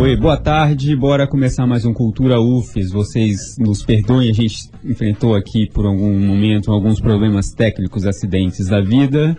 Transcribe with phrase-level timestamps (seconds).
[0.00, 0.96] Oi, boa tarde.
[0.96, 2.90] Bora começar mais um Cultura UFES.
[2.90, 8.80] Vocês nos perdoem, a gente enfrentou aqui por algum momento alguns problemas técnicos, acidentes da
[8.80, 9.36] vida.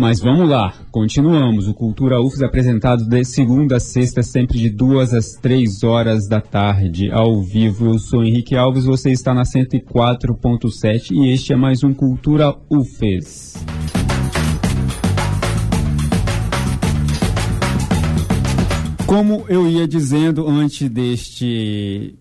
[0.00, 1.68] Mas vamos lá, continuamos.
[1.68, 6.40] O Cultura UFES apresentado de segunda a sexta, sempre de duas às três horas da
[6.40, 7.84] tarde, ao vivo.
[7.84, 13.62] Eu sou Henrique Alves, você está na 104.7 e este é mais um Cultura UFES.
[19.06, 22.14] Como eu ia dizendo antes deste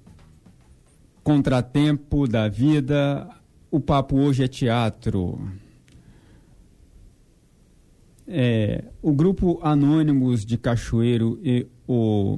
[1.23, 3.25] contratempo da vida,
[3.71, 5.39] o papo hoje é teatro.
[8.31, 12.37] É, o grupo Anônimos de Cachoeiro e, o,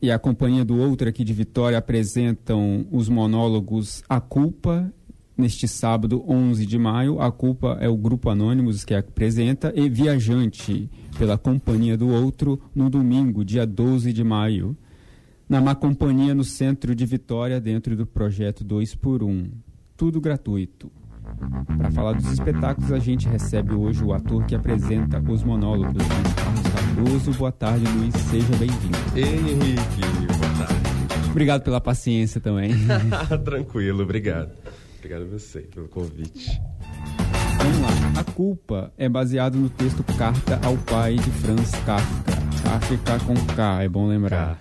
[0.00, 4.90] e a companhia do Outro aqui de Vitória apresentam os monólogos A Culpa,
[5.36, 7.20] neste sábado 11 de maio.
[7.20, 12.88] A Culpa é o grupo Anônimos que apresenta e Viajante, pela Companhia do Outro no
[12.88, 14.74] domingo, dia 12 de maio,
[15.46, 19.50] na Má Companhia no centro de Vitória, dentro do projeto 2 por 1
[19.94, 20.90] Tudo gratuito.
[21.76, 26.34] Para falar dos espetáculos, a gente recebe hoje o ator que apresenta os monólogos, Luiz
[26.34, 27.32] Carlos Cardoso.
[27.32, 28.98] Boa tarde, Luiz, seja bem-vindo.
[29.14, 31.30] Ei, Henrique, boa tarde.
[31.30, 32.72] Obrigado pela paciência também.
[33.44, 34.50] Tranquilo, obrigado.
[34.98, 36.60] Obrigado a você pelo convite.
[37.58, 38.20] Vamos lá.
[38.20, 42.32] A culpa é baseado no texto Carta ao Pai de Franz Kafka.
[42.62, 44.60] Kafka com K, é bom lembrar.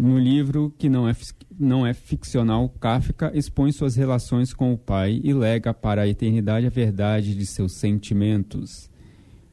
[0.00, 1.14] No livro, que não é,
[1.58, 6.66] não é ficcional, Kafka expõe suas relações com o pai e lega para a eternidade
[6.66, 8.90] a verdade de seus sentimentos.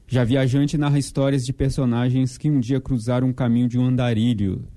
[0.07, 4.67] Já Viajante narra histórias de personagens que um dia cruzaram o caminho de um andarilho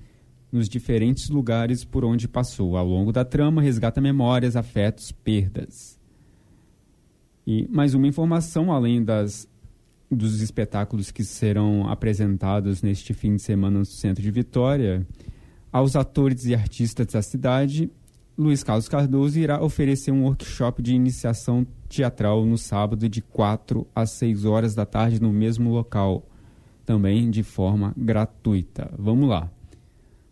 [0.51, 2.77] nos diferentes lugares por onde passou.
[2.77, 5.99] Ao longo da trama, resgata memórias, afetos, perdas.
[7.45, 9.47] E mais uma informação, além das,
[10.09, 15.05] dos espetáculos que serão apresentados neste fim de semana no Centro de Vitória,
[15.75, 17.91] aos atores e artistas da cidade,
[18.37, 24.11] Luiz Carlos Cardoso irá oferecer um workshop de iniciação teatral no sábado de 4 às
[24.11, 26.25] 6 horas da tarde no mesmo local,
[26.85, 28.89] também de forma gratuita.
[28.97, 29.51] Vamos lá.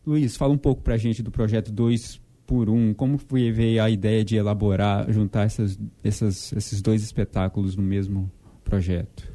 [0.07, 2.93] Luiz, fala um pouco para a gente do projeto 2 por um.
[2.93, 8.31] Como foi ver a ideia de elaborar, juntar essas, essas, esses dois espetáculos no mesmo
[8.63, 9.29] projeto?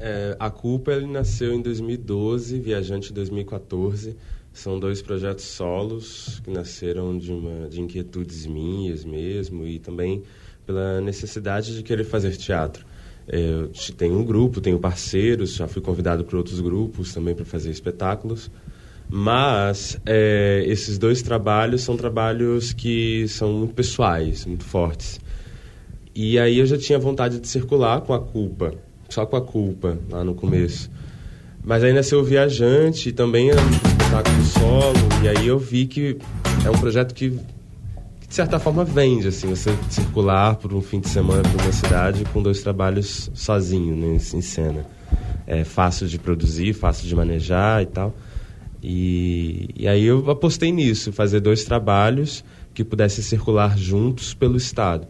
[0.00, 4.16] É, a Culpa ele nasceu em 2012, Viajante em 2014.
[4.52, 10.22] São dois projetos solos que nasceram de, uma, de inquietudes minhas mesmo e também
[10.66, 12.84] pela necessidade de querer fazer teatro.
[13.26, 17.44] É, eu tenho um grupo, tenho parceiros, já fui convidado por outros grupos também para
[17.44, 18.50] fazer espetáculos.
[19.08, 25.20] Mas é, esses dois trabalhos são trabalhos que são muito pessoais, muito fortes.
[26.14, 28.74] E aí eu já tinha vontade de circular com a culpa,
[29.08, 30.90] só com a culpa, lá no começo.
[31.64, 33.60] Mas aí nasceu o Viajante, e também era
[34.12, 36.18] espetáculo solo, e aí eu vi que
[36.66, 37.30] é um projeto que,
[38.20, 41.72] que, de certa forma vende, assim, você circular por um fim de semana por uma
[41.72, 44.84] cidade com dois trabalhos sozinho, né, em cena.
[45.46, 48.14] É fácil de produzir, fácil de manejar e tal.
[48.82, 52.44] E, e aí eu apostei nisso, fazer dois trabalhos
[52.74, 55.06] que pudessem circular juntos pelo Estado.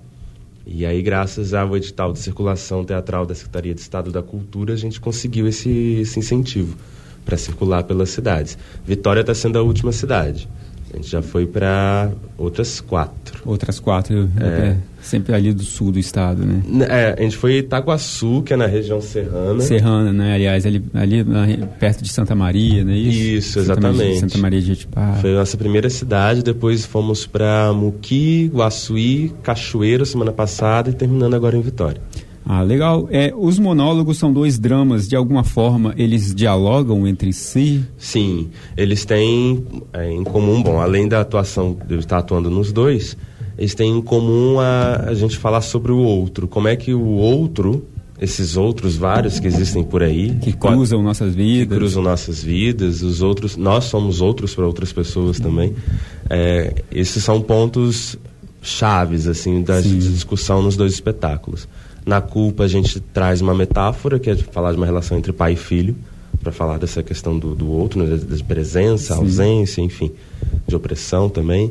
[0.64, 4.76] E aí, graças ao edital de circulação teatral da Secretaria de Estado da Cultura, a
[4.76, 5.70] gente conseguiu esse,
[6.00, 6.76] esse incentivo
[7.24, 8.58] para circular pelas cidades.
[8.84, 10.48] Vitória está sendo a última cidade.
[10.92, 13.40] A gente já foi para outras quatro.
[13.46, 14.76] Outras quatro, é.
[15.00, 16.62] sempre ali do sul do estado, né?
[16.86, 19.60] É, a gente foi Itaguaçu, que é na região serrana.
[19.62, 20.34] Serrana, né?
[20.34, 21.24] Aliás, ali, ali
[21.80, 22.94] perto de Santa Maria, né?
[22.94, 23.96] Isso, Isso exatamente.
[23.96, 25.18] Santa Maria, Santa Maria de Etipá.
[25.22, 31.32] Foi a nossa primeira cidade, depois fomos para Muqui, Guaçuí, Cachoeiro semana passada e terminando
[31.32, 32.02] agora em Vitória.
[32.44, 33.08] Ah, legal.
[33.10, 37.84] É, os monólogos são dois dramas, de alguma forma eles dialogam entre si?
[37.96, 42.72] Sim, eles têm é, em comum, bom, além da atuação, de eu estar atuando nos
[42.72, 43.16] dois,
[43.56, 46.48] eles têm em comum a, a gente falar sobre o outro.
[46.48, 47.84] Como é que o outro,
[48.20, 50.34] esses outros vários que existem por aí.
[50.40, 51.68] Que cruzam nossas vidas.
[51.68, 55.74] Que cruzam nossas vidas, os outros, nós somos outros para outras pessoas também.
[56.28, 58.16] É, esses são pontos
[58.62, 59.98] chaves, assim, da Sim.
[59.98, 61.68] discussão nos dois espetáculos.
[62.04, 65.52] Na culpa a gente traz uma metáfora que é falar de uma relação entre pai
[65.52, 65.96] e filho,
[66.42, 69.20] para falar dessa questão do, do outro, né, de presença, Sim.
[69.20, 70.10] ausência, enfim,
[70.66, 71.70] de opressão também.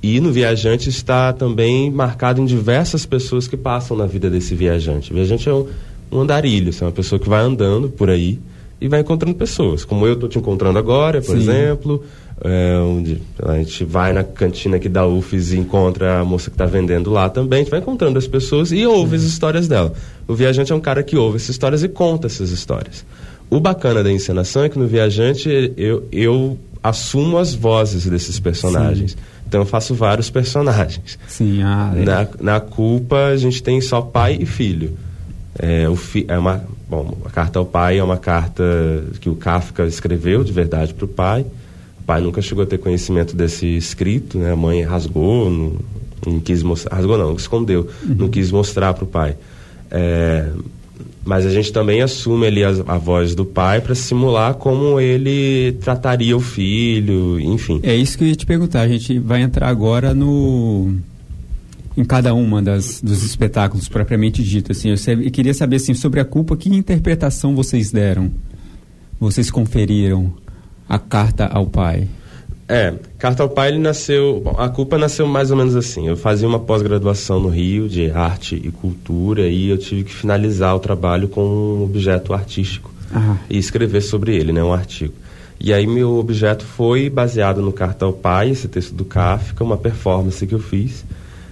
[0.00, 5.12] E no viajante está também marcado em diversas pessoas que passam na vida desse viajante.
[5.12, 5.66] O viajante é um,
[6.10, 8.38] um andarilho, é uma pessoa que vai andando por aí
[8.80, 11.42] e vai encontrando pessoas, como eu estou te encontrando agora, por Sim.
[11.42, 12.04] exemplo,
[12.44, 16.54] é, onde a gente vai na cantina aqui da UFES e encontra a moça que
[16.54, 19.92] está vendendo lá também, a gente vai encontrando as pessoas e ouve as histórias dela.
[20.26, 23.04] O viajante é um cara que ouve essas histórias e conta essas histórias.
[23.48, 29.12] O bacana da encenação é que no viajante eu, eu assumo as vozes desses personagens.
[29.12, 29.18] Sim.
[29.46, 31.18] Então eu faço vários personagens.
[31.28, 32.04] Sim, ah, é.
[32.04, 34.96] na, na culpa a gente tem só pai e filho.
[35.58, 38.64] É, o fi, é uma, bom, a carta ao pai é uma carta
[39.20, 41.44] que o Kafka escreveu de verdade para o pai
[42.02, 44.52] o pai nunca chegou a ter conhecimento desse escrito, né?
[44.52, 45.72] A mãe rasgou, não,
[46.26, 48.14] não quis mostrar, rasgou não, escondeu, uhum.
[48.18, 49.36] não quis mostrar para o pai.
[49.88, 50.50] É,
[51.24, 55.76] mas a gente também assume ali a, a voz do pai para simular como ele
[55.80, 57.78] trataria o filho, enfim.
[57.84, 58.80] É isso que eu ia te perguntar.
[58.80, 60.96] A gente vai entrar agora no
[61.96, 64.72] em cada uma das dos espetáculos propriamente dito.
[64.72, 68.28] Assim, eu, eu queria saber assim sobre a culpa, que interpretação vocês deram?
[69.20, 70.42] Vocês conferiram?
[70.88, 72.08] A carta ao pai?
[72.68, 74.40] É, Carta ao Pai, ele nasceu.
[74.42, 76.08] Bom, a culpa nasceu mais ou menos assim.
[76.08, 80.74] Eu fazia uma pós-graduação no Rio de arte e cultura e eu tive que finalizar
[80.74, 82.90] o trabalho com um objeto artístico
[83.50, 85.12] e escrever sobre ele, né, um artigo.
[85.60, 89.76] E aí meu objeto foi baseado no Carta ao Pai, esse texto do Kafka, uma
[89.76, 91.04] performance que eu fiz.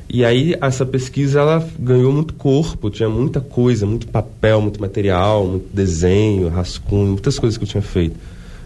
[0.09, 5.47] E aí essa pesquisa ela ganhou muito corpo, tinha muita coisa, muito papel, muito material,
[5.47, 8.17] muito desenho, rascunho, muitas coisas que eu tinha feito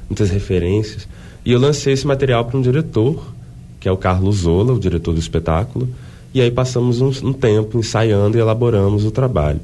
[0.09, 1.09] muitas referências.
[1.45, 3.25] E eu lancei esse material para um diretor,
[3.79, 5.89] que é o Carlos Zola, o diretor do espetáculo.
[6.33, 9.61] E aí passamos um, um, tempo ensaiando e elaboramos o trabalho.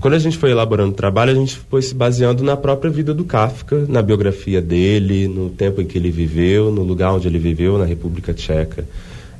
[0.00, 3.12] Quando a gente foi elaborando o trabalho, a gente foi se baseando na própria vida
[3.12, 7.38] do Kafka, na biografia dele, no tempo em que ele viveu, no lugar onde ele
[7.38, 8.84] viveu, na República Tcheca,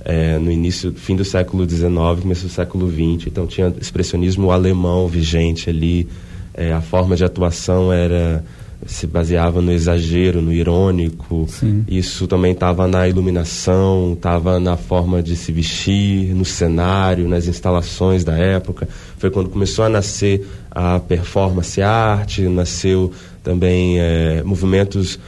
[0.04, 1.88] é, no início, fim do século XIX,
[2.20, 3.28] começo do século XX.
[3.28, 6.08] Então tinha expressionismo alemão vigente ali,
[6.52, 8.44] é, a forma de atuação era
[8.86, 11.46] se baseava no exagero, no irônico.
[11.48, 11.84] Sim.
[11.88, 18.24] Isso também estava na iluminação, estava na forma de se vestir, no cenário, nas instalações
[18.24, 18.88] da época.
[19.18, 25.18] Foi quando começou a nascer a performance arte, nasceu também é, movimentos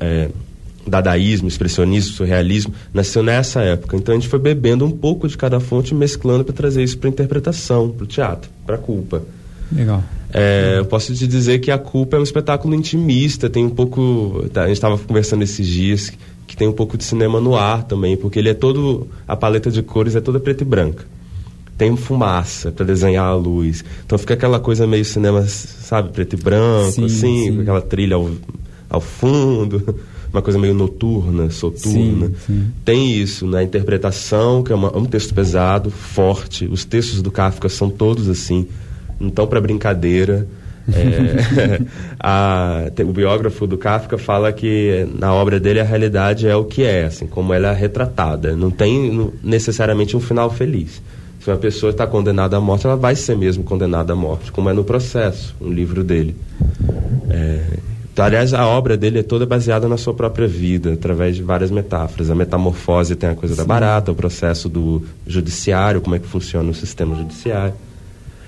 [0.00, 0.28] é,
[0.86, 3.96] dadaísmo, expressionismo, surrealismo, nasceu nessa época.
[3.96, 7.08] Então a gente foi bebendo um pouco de cada fonte, mesclando para trazer isso para
[7.08, 9.22] interpretação, para o teatro, para a culpa.
[9.74, 10.02] Legal.
[10.32, 14.46] É, eu posso te dizer que a culpa é um espetáculo intimista, tem um pouco.
[14.52, 16.12] Tá, a gente estava conversando esses dias
[16.46, 19.06] que tem um pouco de cinema no ar também, porque ele é todo.
[19.28, 21.04] A paleta de cores é toda preta e branca.
[21.76, 23.84] Tem fumaça para desenhar a luz.
[24.06, 27.54] Então fica aquela coisa meio cinema, sabe, preto e branco, sim, assim, sim.
[27.56, 28.30] com aquela trilha ao,
[28.88, 29.98] ao fundo
[30.32, 32.28] uma coisa meio noturna, soturna.
[32.28, 32.66] Sim, sim.
[32.84, 36.64] Tem isso na interpretação, que é, uma, é, um texto pesado, forte.
[36.64, 38.66] Os textos do Kafka são todos assim
[39.26, 40.46] então para brincadeira.
[40.92, 41.80] É,
[42.18, 46.82] a, o biógrafo do Kafka fala que na obra dele a realidade é o que
[46.82, 48.56] é, assim, como ela é retratada.
[48.56, 51.00] Não tem necessariamente um final feliz.
[51.40, 54.70] Se uma pessoa está condenada à morte, ela vai ser mesmo condenada à morte, como
[54.70, 56.36] é no processo, um livro dele.
[57.28, 57.78] É,
[58.12, 61.70] então, aliás, a obra dele é toda baseada na sua própria vida, através de várias
[61.70, 62.30] metáforas.
[62.30, 63.60] A metamorfose tem a coisa Sim.
[63.60, 67.74] da barata, o processo do judiciário, como é que funciona o sistema judiciário.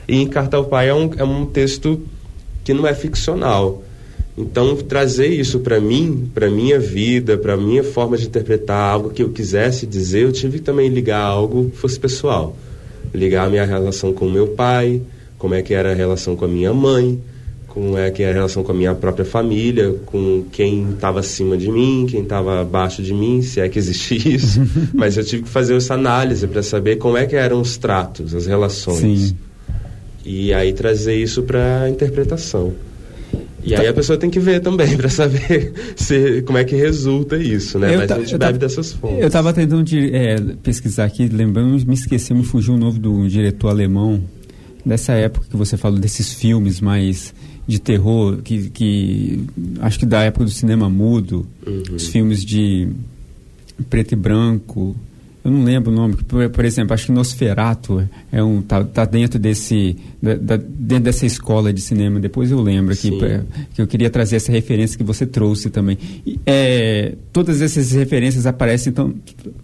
[0.06, 2.00] E em Carta ao Pai é um, é um texto
[2.62, 3.82] que não é ficcional.
[4.36, 9.22] Então, trazer isso para mim, para minha vida, para minha forma de interpretar algo que
[9.22, 12.56] eu quisesse dizer, eu tive que também ligar algo que fosse pessoal.
[13.14, 15.00] Ligar a minha relação com o meu pai,
[15.38, 17.20] como é que era a relação com a minha mãe,
[17.68, 21.56] como é que era a relação com a minha própria família, com quem estava acima
[21.56, 24.60] de mim, quem estava abaixo de mim, se é que existe isso.
[24.92, 28.34] Mas eu tive que fazer essa análise para saber como é que eram os tratos,
[28.34, 29.28] as relações.
[29.28, 29.36] Sim.
[30.24, 32.72] E aí trazer isso para interpretação.
[33.62, 37.36] E aí a pessoa tem que ver também para saber se, como é que resulta
[37.36, 37.94] isso, né?
[37.94, 39.20] Eu Mas a gente bebe dessas fontes.
[39.20, 43.68] Eu estava tentando é, pesquisar aqui, lembrando, me esqueci, me fugiu um novo do diretor
[43.68, 44.22] alemão,
[44.84, 47.34] dessa época que você falou desses filmes mais
[47.66, 49.44] de terror, que, que
[49.80, 51.82] acho que da época do cinema mudo, uhum.
[51.94, 52.88] os filmes de
[53.88, 54.94] preto e branco,
[55.44, 59.04] eu não lembro o nome, por, por, exemplo, acho que Nosferato é um tá, tá
[59.04, 62.18] dentro desse da, da, dentro dessa escola de cinema.
[62.18, 63.42] Depois eu lembro aqui pra,
[63.74, 65.98] que eu queria trazer essa referência que você trouxe também.
[66.26, 69.14] E, é, todas essas referências aparecem então,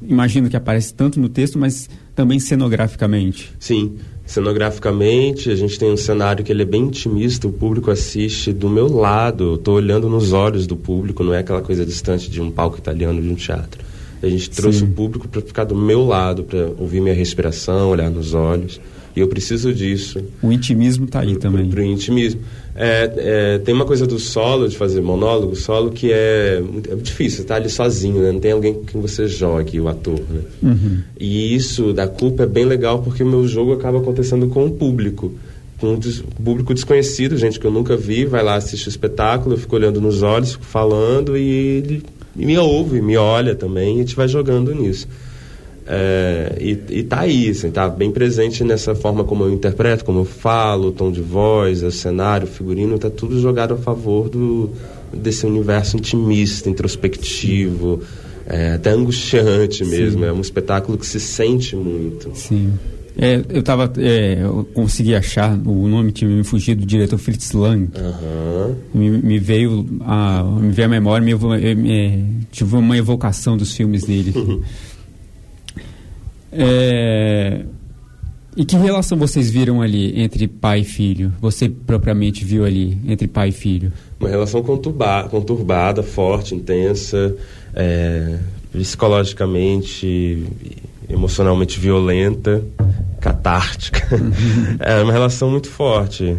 [0.03, 3.51] imagino que aparece tanto no texto, mas também cenograficamente.
[3.59, 3.97] Sim,
[4.27, 7.49] cenograficamente a gente tem um cenário que ele é bem intimista.
[7.49, 9.45] O público assiste do meu lado.
[9.45, 12.77] Eu estou olhando nos olhos do público, não é aquela coisa distante de um palco
[12.77, 13.90] italiano de um teatro
[14.23, 14.85] A gente trouxe Sim.
[14.85, 18.81] o público para ficar do meu lado, para ouvir minha respiração, olhar nos olhos.
[19.15, 20.23] E eu preciso disso.
[20.43, 21.69] O intimismo está aí pro, também.
[21.69, 22.41] Para o intimismo.
[22.77, 27.43] É, é, tem uma coisa do solo, de fazer monólogo, solo, que é, é difícil.
[27.43, 28.31] Está ali sozinho, né?
[28.31, 30.41] Não tem alguém com quem você jogue, o ator, né?
[30.62, 30.99] Uhum.
[31.19, 34.71] E isso da culpa é bem legal porque o meu jogo acaba acontecendo com o
[34.71, 35.33] público
[35.81, 35.99] com um
[36.45, 39.99] público desconhecido, gente que eu nunca vi, vai lá assistir o espetáculo, eu fico olhando
[39.99, 42.03] nos olhos, fico falando e
[42.37, 45.09] ele me ouve, me olha também, e a gente vai jogando nisso.
[45.87, 50.21] É, e, e tá aí, assim, tá bem presente nessa forma como eu interpreto, como
[50.21, 54.29] eu falo, o tom de voz, o cenário, o figurino, tá tudo jogado a favor
[54.29, 54.71] do,
[55.13, 58.03] desse universo intimista, introspectivo,
[58.47, 60.21] é, até angustiante mesmo.
[60.21, 60.27] Sim.
[60.27, 62.31] É um espetáculo que se sente muito.
[62.35, 62.73] Sim.
[63.17, 63.93] É, eu tava.
[63.99, 67.90] É, eu consegui achar, o nome tinha me fugido do diretor Fritz Lang.
[67.97, 68.76] Uhum.
[68.95, 74.05] Me, me, veio a, me veio a memória, me, me, tive uma evocação dos filmes
[74.05, 74.33] dele.
[74.37, 74.62] Uhum.
[76.52, 77.62] É,
[78.57, 81.33] e que relação vocês viram ali entre pai e filho?
[81.40, 83.93] Você propriamente viu ali entre pai e filho?
[84.19, 87.37] Uma relação conturba, conturbada, forte, intensa,
[87.75, 88.38] é,
[88.73, 90.45] psicologicamente,
[91.12, 92.62] emocionalmente violenta,
[93.21, 94.14] catártica.
[94.14, 94.76] Uhum.
[94.81, 96.37] é uma relação muito forte.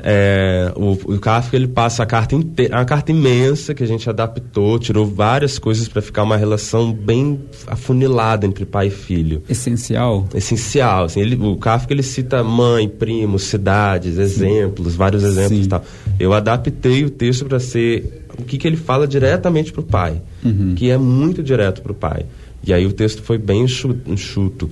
[0.00, 4.08] É, o, o Kafka ele passa a carta inteira, uma carta imensa que a gente
[4.08, 9.42] adaptou, tirou várias coisas para ficar uma relação bem afunilada entre pai e filho.
[9.48, 10.28] Essencial.
[10.32, 11.04] Essencial.
[11.04, 14.20] Assim, ele, o Kafka ele cita mãe, primo, cidades, Sim.
[14.20, 15.64] exemplos, vários exemplos Sim.
[15.64, 15.84] e tal.
[16.18, 20.22] Eu adaptei o texto para ser o que, que ele fala diretamente para o pai,
[20.44, 20.74] uhum.
[20.76, 22.24] que é muito direto para o pai.
[22.64, 23.64] E aí o texto foi bem
[24.06, 24.70] enxuto.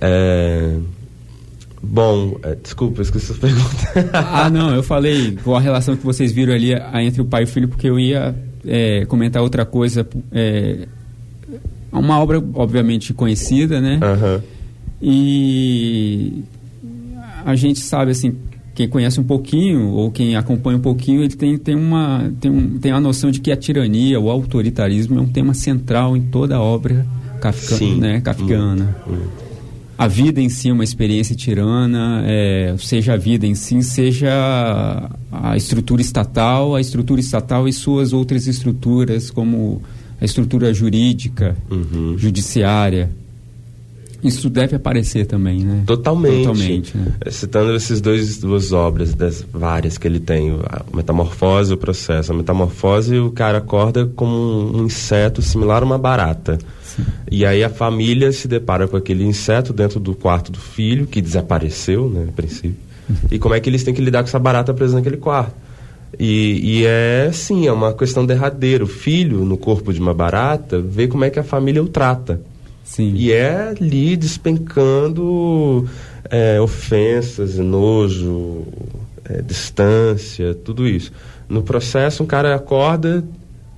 [0.00, 0.76] É,
[1.86, 4.10] Bom, é, desculpa, esqueci a pergunta.
[4.12, 7.44] ah, não, eu falei com a relação que vocês viram ali entre o pai e
[7.44, 8.34] o filho, porque eu ia
[8.66, 10.06] é, comentar outra coisa.
[10.32, 10.88] É,
[11.92, 14.00] uma obra, obviamente, conhecida, né?
[14.02, 14.40] Uhum.
[15.02, 16.44] E
[17.44, 18.34] a gente sabe, assim,
[18.74, 22.78] quem conhece um pouquinho ou quem acompanha um pouquinho, ele tem, tem, uma, tem, um,
[22.78, 26.56] tem a noção de que a tirania, o autoritarismo é um tema central em toda
[26.56, 27.06] a obra
[27.40, 28.96] kafka, né, kafkiana.
[29.06, 29.14] Uhum.
[29.14, 29.44] Uhum
[29.96, 35.08] a vida em si é uma experiência tirana, é, seja a vida em si, seja
[35.30, 39.82] a estrutura estatal, a estrutura estatal e suas outras estruturas, como
[40.20, 42.18] a estrutura jurídica, uhum.
[42.18, 43.10] judiciária.
[44.24, 45.82] Isso deve aparecer também, né?
[45.86, 46.46] Totalmente.
[46.46, 47.12] Totalmente né?
[47.20, 52.32] É, citando essas duas obras, das várias que ele tem, a Metamorfose e o Processo.
[52.32, 54.34] A Metamorfose, o cara acorda como
[54.78, 56.58] um inseto similar a uma barata.
[57.30, 61.20] E aí a família se depara com aquele inseto dentro do quarto do filho, que
[61.20, 62.76] desapareceu, né, a princípio.
[63.30, 65.54] E como é que eles têm que lidar com essa barata presa naquele quarto?
[66.18, 68.84] E, e, é sim, é uma questão derradeira.
[68.84, 72.40] O filho, no corpo de uma barata, vê como é que a família o trata.
[72.84, 73.14] Sim.
[73.16, 75.88] E é ali despencando
[76.30, 78.62] é, ofensas, nojo,
[79.24, 81.10] é, distância, tudo isso.
[81.48, 83.24] No processo, um cara acorda,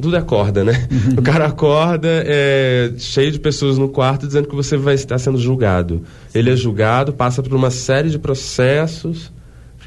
[0.01, 0.89] tudo acorda, né?
[0.91, 1.17] Uhum.
[1.19, 5.39] O cara acorda é, cheio de pessoas no quarto dizendo que você vai estar sendo
[5.39, 6.03] julgado.
[6.35, 9.33] Ele é julgado, passa por uma série de processos.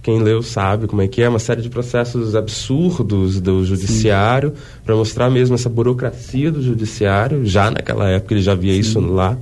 [0.01, 4.53] Quem leu sabe como é que é, uma série de processos absurdos do judiciário
[4.85, 7.45] para mostrar mesmo essa burocracia do judiciário.
[7.45, 8.79] Já naquela época ele já via Sim.
[8.79, 9.37] isso lá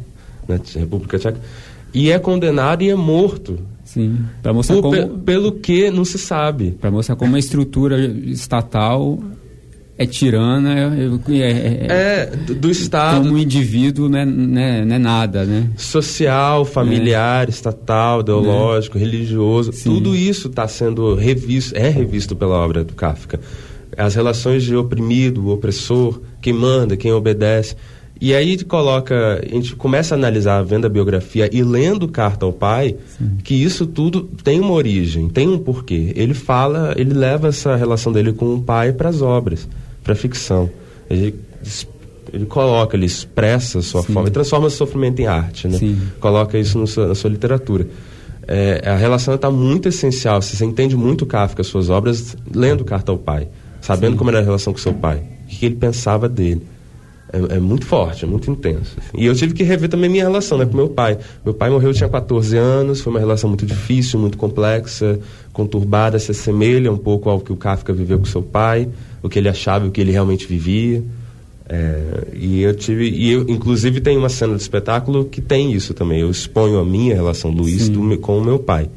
[0.48, 1.40] na República Tcheca.
[1.94, 3.60] E é condenado e é morto.
[3.84, 5.20] Sim, para mostrar Por, como...
[5.20, 6.72] Pelo que não se sabe.
[6.72, 9.18] Para mostrar como a estrutura estatal
[9.98, 13.24] é tirana, é, é, é, é do Estado.
[13.24, 15.70] Como indivíduo não é, não é, não é nada, né?
[15.76, 17.50] Social, familiar, é.
[17.50, 19.90] estatal, ideológico, religioso, Sim.
[19.90, 23.40] tudo isso está sendo revisto, é revisto pela obra do Kafka.
[23.98, 27.76] As relações de oprimido, opressor, quem manda, quem obedece.
[28.22, 32.46] E aí a coloca, a gente começa a analisar vendo a biografia e lendo Carta
[32.46, 33.38] ao Pai, Sim.
[33.44, 36.14] que isso tudo tem uma origem, tem um porquê.
[36.16, 39.68] Ele fala, ele leva essa relação dele com o pai para as obras
[40.08, 40.70] para ficção.
[41.10, 41.36] Ele,
[42.32, 44.14] ele coloca, ele expressa a sua Sim.
[44.14, 45.78] forma, ele transforma o sofrimento em arte, né?
[45.78, 46.02] Sim.
[46.20, 47.86] Coloca isso no, na sua literatura.
[48.48, 50.42] É, a relação está muito essencial.
[50.42, 53.50] Você entende muito Kafka, suas obras, lendo Carta ao Pai,
[53.82, 54.18] sabendo Sim.
[54.18, 56.62] como era a relação com seu pai, o que ele pensava dele.
[57.32, 58.96] É, é, muito forte, é muito intenso.
[58.98, 59.18] Assim.
[59.18, 61.18] E eu tive que rever também minha relação né, com meu pai.
[61.44, 65.20] Meu pai morreu, eu tinha 14 anos, foi uma relação muito difícil, muito complexa,
[65.52, 68.88] conturbada, se assemelha um pouco ao que o Kafka viveu com seu pai
[69.22, 71.04] o que ele achava e o que ele realmente vivia.
[71.70, 75.94] É, e eu tive, e eu, inclusive tem uma cena do espetáculo que tem isso
[75.94, 76.22] também.
[76.22, 78.90] Eu exponho a minha relação, Luiz, do, com o meu pai.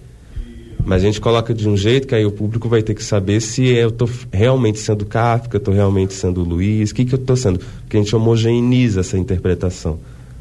[0.85, 3.41] Mas a gente coloca de um jeito que aí o público vai ter que saber
[3.41, 7.37] se eu estou realmente sendo Kafka, estou realmente sendo Luiz, o que, que eu estou
[7.37, 7.61] sendo.
[7.81, 9.99] Porque a gente homogeneiza essa interpretação.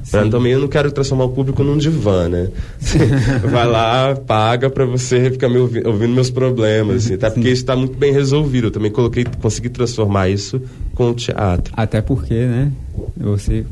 [0.09, 2.49] Pra, também eu não quero transformar o público num divã, né?
[3.51, 7.29] vai lá, paga para você ficar me ouvindo, ouvindo meus problemas, assim, tá?
[7.29, 8.67] Porque isso está muito bem resolvido.
[8.67, 10.61] Eu também coloquei, consegui transformar isso
[10.95, 11.73] com o teatro.
[11.75, 12.71] Até porque, né?
[13.17, 13.65] Você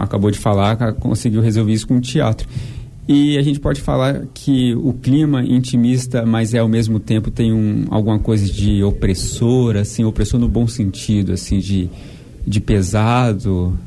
[0.00, 2.46] acabou de falar, conseguiu resolver isso com o teatro.
[3.06, 7.52] E a gente pode falar que o clima intimista, mas é ao mesmo tempo tem
[7.52, 11.90] um, alguma coisa de opressor, assim, opressor no bom sentido, assim, de,
[12.46, 13.78] de pesado.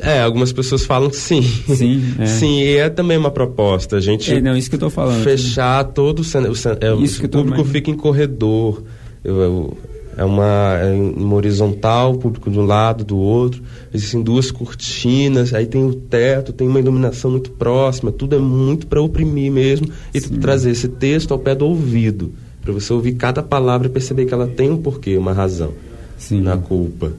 [0.00, 1.42] É, algumas pessoas falam que sim.
[1.42, 2.26] Sim, é.
[2.38, 3.96] sim, e é também uma proposta.
[3.96, 5.22] A gente é, não, isso que eu tô falando.
[5.22, 8.82] Fechar todo o, o, é, o público fica em corredor.
[9.24, 9.78] Eu, eu,
[10.18, 13.62] é uma, é uma horizontal, o público de um lado, do outro.
[13.94, 18.10] Existem duas cortinas, aí tem o teto, tem uma iluminação muito próxima.
[18.10, 22.32] Tudo é muito para oprimir mesmo e trazer esse texto ao pé do ouvido.
[22.60, 25.72] Para você ouvir cada palavra e perceber que ela tem um porquê, uma razão
[26.18, 26.40] Sim.
[26.40, 27.12] na culpa.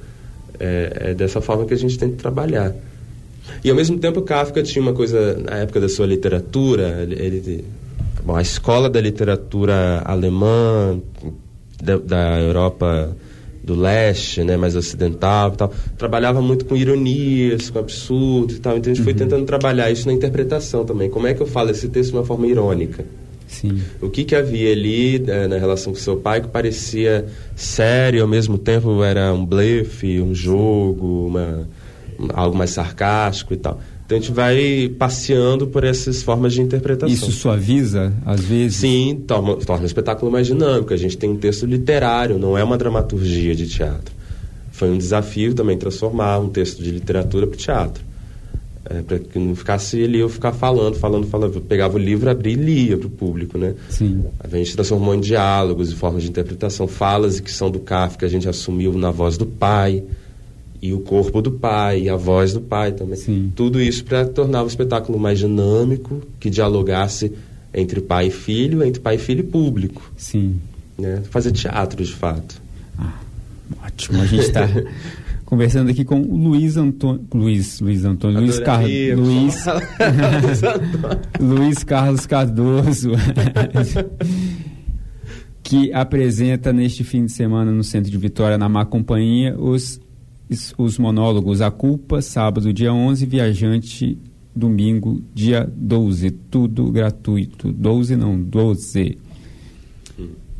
[0.60, 2.76] É, é dessa forma que a gente tem que trabalhar.
[3.64, 7.66] E ao mesmo tempo, Kafka tinha uma coisa, na época da sua literatura, ele, ele
[8.26, 11.00] bom, a escola da literatura alemã,
[11.82, 13.16] da, da, Europa
[13.64, 18.78] do leste, né, mais ocidental e tal, trabalhava muito com ironias, com absurdos e tal.
[18.78, 19.06] Então a gente uhum.
[19.06, 21.10] foi tentando trabalhar isso na interpretação também.
[21.10, 23.06] Como é que eu falo esse texto de uma forma irônica?
[23.48, 23.82] Sim.
[24.00, 28.28] O que, que havia ali é, na relação com seu pai que parecia sério, ao
[28.28, 31.68] mesmo tempo era um blefe, um jogo, uma,
[32.34, 33.82] algo mais sarcástico e tal.
[34.10, 37.14] Então a gente vai passeando por essas formas de interpretação.
[37.14, 38.78] Isso suaviza, às vezes?
[38.78, 40.92] Sim, torna, torna o espetáculo mais dinâmico.
[40.92, 44.12] A gente tem um texto literário, não é uma dramaturgia de teatro.
[44.72, 48.04] Foi um desafio também transformar um texto de literatura para o teatro.
[48.90, 51.54] É, para que não ficasse ali eu ficar falando, falando, falando.
[51.54, 53.76] Eu pegava o livro, abria e lia para o público, né?
[53.90, 54.26] Sim.
[54.40, 58.30] A gente transformou em diálogos, em formas de interpretação, falas que são do Kafka, a
[58.30, 60.04] gente assumiu na voz do pai,
[60.82, 63.18] e o corpo do pai, e a voz do pai também.
[63.18, 63.52] Sim.
[63.56, 67.34] Tudo isso para tornar o espetáculo mais dinâmico, que dialogasse
[67.74, 70.12] entre pai e filho, entre pai e filho e público.
[70.18, 70.60] Sim.
[70.98, 71.22] Né?
[71.30, 72.62] Fazer teatro, de fato.
[72.98, 73.20] Ah,
[73.86, 74.22] ótimo.
[74.22, 74.68] A gente está
[75.46, 77.26] conversando aqui com o Luiz Antônio.
[77.34, 78.40] Luiz, Luiz Antônio.
[78.40, 78.90] Luiz Carlos.
[79.18, 79.66] Luiz,
[81.40, 83.12] Luiz Carlos Cardoso.
[85.62, 90.02] que apresenta neste fim de semana no Centro de Vitória, na Má Companhia, os,
[90.78, 94.18] os monólogos A Culpa, sábado, dia 11, Viajante,
[94.56, 96.32] domingo, dia 12.
[96.32, 97.72] Tudo gratuito.
[97.72, 99.18] 12 não, 12.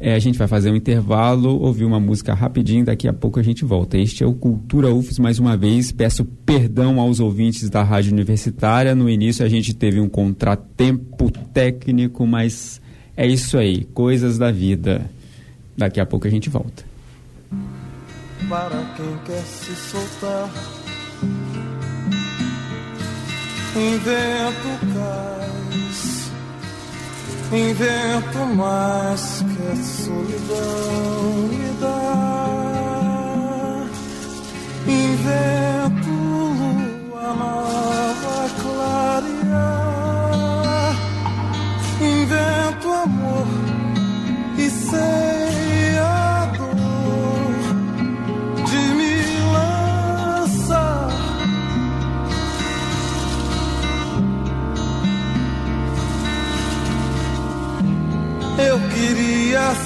[0.02, 3.44] É, a gente vai fazer um intervalo, ouvir uma música rapidinho, daqui a pouco a
[3.44, 3.98] gente volta.
[3.98, 5.92] Este é o Cultura UFES, mais uma vez.
[5.92, 8.96] Peço perdão aos ouvintes da Rádio Universitária.
[8.96, 12.82] No início a gente teve um contratempo técnico, mas
[13.18, 15.10] é isso aí, coisas da vida.
[15.76, 16.89] Daqui a pouco a gente volta.
[18.50, 20.50] Para quem quer se soltar,
[23.76, 25.50] invento cais
[27.52, 33.10] invento mais que a solidão me dá.
[34.88, 36.09] Invento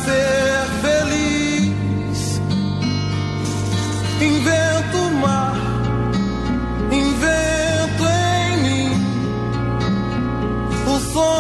[0.05, 2.41] ser feliz.
[4.21, 5.55] Invento o mar,
[6.91, 8.91] invento em mim
[10.87, 11.33] o sonhador.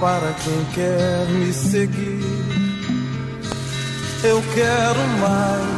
[0.00, 2.44] Para quem quer me seguir,
[4.24, 5.75] eu quero mais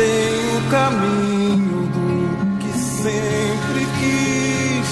[0.00, 4.90] tem o caminho do que sempre quis.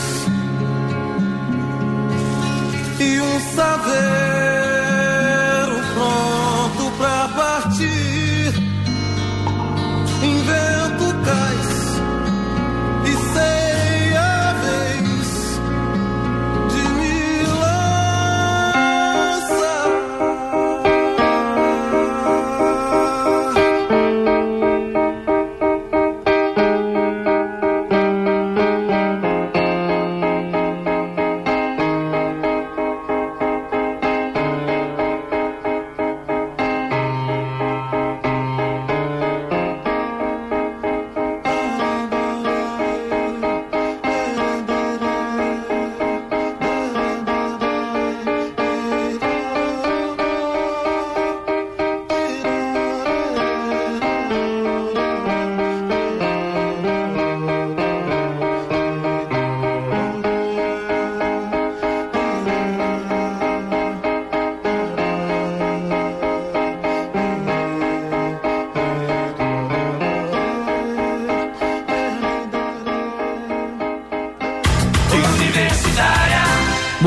[3.01, 4.68] E um saveiro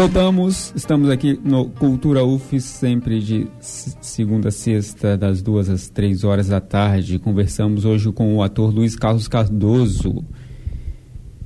[0.01, 6.23] Voltamos, estamos aqui no Cultura UF, sempre de segunda a sexta, das duas às três
[6.23, 7.19] horas da tarde.
[7.19, 10.25] Conversamos hoje com o ator Luiz Carlos Cardoso,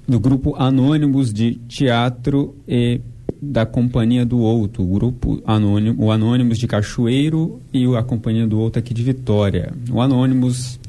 [0.08, 3.02] do grupo Anônimos de Teatro e
[3.42, 8.58] da Companhia do Outro, o grupo Anônimo, o Anônimos de Cachoeiro e a Companhia do
[8.58, 9.74] Outro aqui de Vitória.
[9.92, 10.80] O Anônimos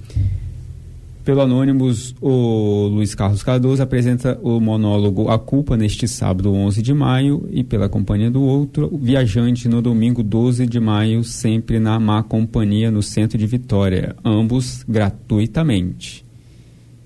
[1.27, 6.95] pelo Anônimos, o Luiz Carlos Cardoso apresenta o monólogo A Culpa neste sábado 11 de
[6.95, 11.99] maio e pela companhia do outro, o Viajante no domingo 12 de maio, sempre na
[11.99, 16.25] Má Companhia no centro de Vitória, ambos gratuitamente.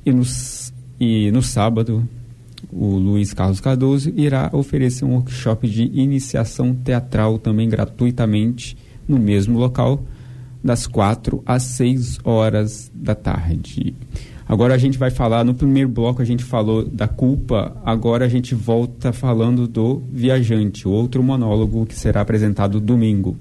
[0.04, 0.12] E
[1.00, 2.06] e no sábado,
[2.70, 8.76] o Luiz Carlos Cardoso irá oferecer um workshop de iniciação teatral também gratuitamente
[9.08, 10.04] no mesmo local
[10.62, 13.94] das 4 às 6 horas da tarde.
[14.46, 18.28] Agora a gente vai falar, no primeiro bloco a gente falou da culpa, agora a
[18.28, 23.36] gente volta falando do Viajante, outro monólogo que será apresentado domingo.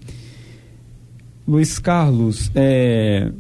[1.47, 3.31] Luiz Carlos, é...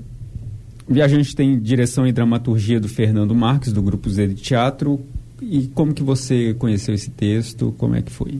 [0.87, 4.99] Viajante tem direção e dramaturgia do Fernando Marques, do Grupo Z de Teatro.
[5.39, 7.71] E como que você conheceu esse texto?
[7.77, 8.39] Como é que foi?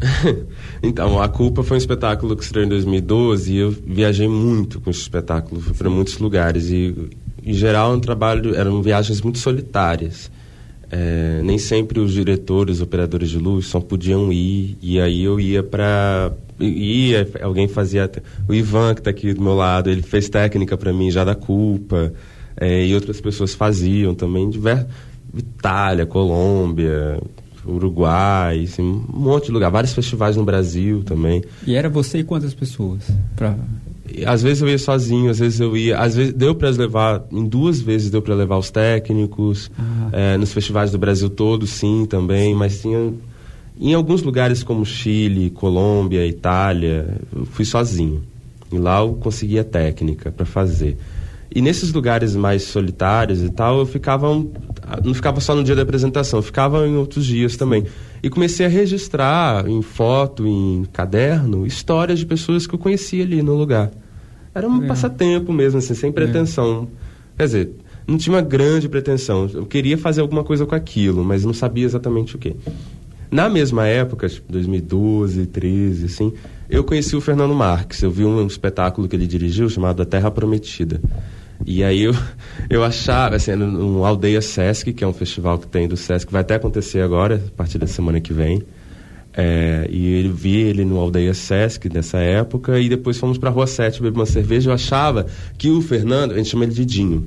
[0.82, 4.90] então, A Culpa foi um espetáculo que estreou em 2012 e eu viajei muito com
[4.90, 6.94] esse espetáculo, fui para muitos lugares e,
[7.42, 10.30] em geral, um trabalho, eram viagens muito solitárias.
[10.88, 15.60] É, nem sempre os diretores, operadores de luz só podiam ir e aí eu ia
[15.60, 16.30] para
[16.60, 18.08] ia alguém fazia
[18.48, 21.34] o Ivan que está aqui do meu lado ele fez técnica para mim já da
[21.34, 22.12] culpa
[22.56, 24.86] é, e outras pessoas faziam também diversos
[25.36, 27.20] Itália Colômbia
[27.66, 31.42] Uruguai, assim, um monte de lugar, vários festivais no Brasil também.
[31.66, 33.10] E era você e quantas pessoas?
[33.34, 33.56] Pra...
[34.24, 35.98] Às vezes eu ia sozinho, às vezes eu ia.
[35.98, 39.70] Às vezes deu para levar, em duas vezes deu para levar os técnicos.
[39.78, 40.08] Ah.
[40.12, 43.12] É, nos festivais do Brasil todo, sim, também, mas tinha.
[43.78, 48.22] Em alguns lugares como Chile, Colômbia, Itália, eu fui sozinho.
[48.72, 50.96] E lá eu conseguia técnica para fazer.
[51.54, 54.30] E nesses lugares mais solitários e tal, eu ficava.
[54.30, 54.50] Um,
[55.04, 57.84] não ficava só no dia da apresentação, ficava em outros dias também.
[58.22, 63.42] E comecei a registrar em foto, em caderno, histórias de pessoas que eu conhecia ali
[63.42, 63.90] no lugar.
[64.54, 64.86] Era um é.
[64.86, 66.12] passatempo mesmo, assim, sem é.
[66.12, 66.88] pretensão.
[67.34, 67.38] É.
[67.38, 67.70] Quer dizer,
[68.06, 69.50] não tinha uma grande pretensão.
[69.52, 72.54] Eu queria fazer alguma coisa com aquilo, mas não sabia exatamente o que.
[73.30, 76.32] Na mesma época, tipo 2012, 13, assim,
[76.70, 78.02] eu conheci o Fernando Marques.
[78.02, 81.00] Eu vi um espetáculo que ele dirigiu chamado A Terra Prometida.
[81.66, 82.14] E aí eu,
[82.70, 86.42] eu achava, assim, no Aldeia Sesc, que é um festival que tem do Sesc, vai
[86.42, 88.62] até acontecer agora, a partir da semana que vem.
[89.38, 93.52] É, e eu vi ele no Aldeia Sesc nessa época, e depois fomos para a
[93.52, 94.70] Rua 7 beber uma cerveja.
[94.70, 95.26] Eu achava
[95.58, 97.26] que o Fernando, a gente chama ele de Dinho,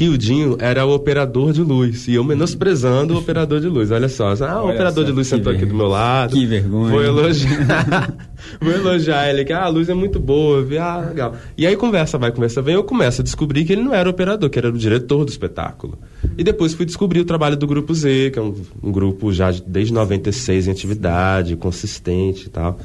[0.00, 2.08] que o Dinho era o operador de luz.
[2.08, 3.90] E eu menosprezando o operador de luz.
[3.90, 4.32] Olha só.
[4.40, 6.34] Ah, o Olha operador só, de luz sentou aqui do meu lado.
[6.34, 6.90] Que vergonha.
[6.90, 8.14] Vou elogiar.
[8.58, 10.62] vou elogiar ele, que ah, a luz é muito boa.
[10.62, 11.36] Vi, ah, legal.
[11.54, 12.76] E aí conversa vai, conversa vem.
[12.76, 15.28] Eu começo a descobrir que ele não era o operador, que era o diretor do
[15.28, 15.98] espetáculo.
[16.38, 19.50] E depois fui descobrir o trabalho do Grupo Z, que é um, um grupo já
[19.66, 22.80] desde 96 em atividade, consistente e tal.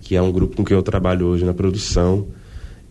[0.00, 2.28] Que é um grupo com quem eu trabalho hoje na produção.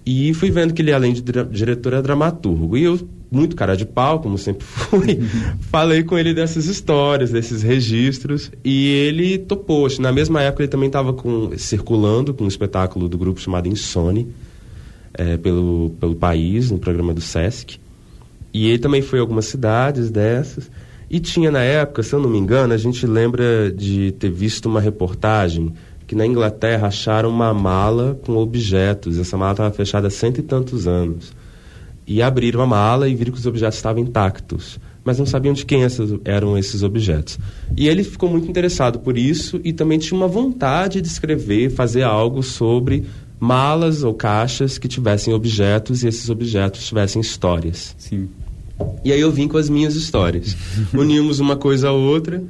[0.05, 2.77] E fui vendo que ele, além de diretor, é dramaturgo.
[2.77, 2.99] E eu
[3.33, 5.19] muito cara de pau, como sempre fui,
[5.71, 9.87] falei com ele dessas histórias, desses registros, e ele topou.
[9.99, 11.15] Na mesma época ele também estava
[11.57, 14.27] circulando com um espetáculo do grupo chamado Insone,
[15.15, 17.79] é, pelo, pelo país, no programa do Sesc.
[18.53, 20.69] E ele também foi a algumas cidades dessas.
[21.09, 24.67] E tinha na época, se eu não me engano, a gente lembra de ter visto
[24.67, 25.73] uma reportagem
[26.13, 29.17] que na Inglaterra acharam uma mala com objetos.
[29.17, 31.33] Essa mala estava fechada há cento e tantos anos
[32.05, 35.65] e abriram a mala e viram que os objetos estavam intactos, mas não sabiam de
[35.65, 37.39] quem esses, eram esses objetos.
[37.75, 42.03] E ele ficou muito interessado por isso e também tinha uma vontade de escrever, fazer
[42.03, 43.05] algo sobre
[43.39, 47.95] malas ou caixas que tivessem objetos e esses objetos tivessem histórias.
[47.97, 48.29] Sim.
[49.03, 50.55] E aí eu vim com as minhas histórias.
[50.93, 52.43] Unimos uma coisa a outra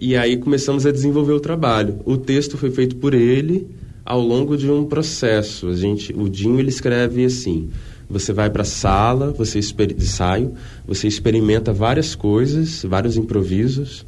[0.00, 2.00] e aí começamos a desenvolver o trabalho.
[2.06, 3.68] O texto foi feito por ele
[4.02, 5.68] ao longo de um processo.
[5.68, 7.68] A gente, o Dinho ele escreve assim:
[8.08, 10.54] você vai para a sala, você ensaio,
[10.86, 14.06] você experimenta várias coisas, vários improvisos,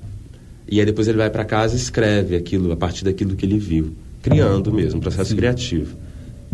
[0.66, 3.58] e aí depois ele vai para casa e escreve aquilo a partir daquilo que ele
[3.58, 5.36] viu, criando mesmo, um processo Sim.
[5.36, 5.94] criativo.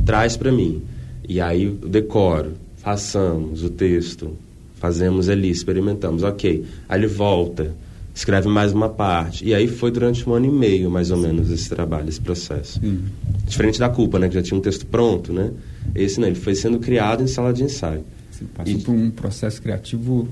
[0.04, 0.82] Traz para mim.
[1.28, 4.36] E aí eu decoro, façamos o texto,
[4.74, 6.64] fazemos ali, experimentamos, ok.
[6.88, 7.74] Aí ele volta,
[8.18, 9.44] escreve mais uma parte.
[9.44, 12.80] E aí foi durante um ano e meio, mais ou menos, esse trabalho, esse processo.
[12.80, 13.04] Sim.
[13.46, 14.28] Diferente da culpa, né?
[14.28, 15.52] Que já tinha um texto pronto, né?
[15.94, 18.02] Esse não, ele foi sendo criado em sala de ensaio.
[18.30, 20.28] Você passou e, por um processo criativo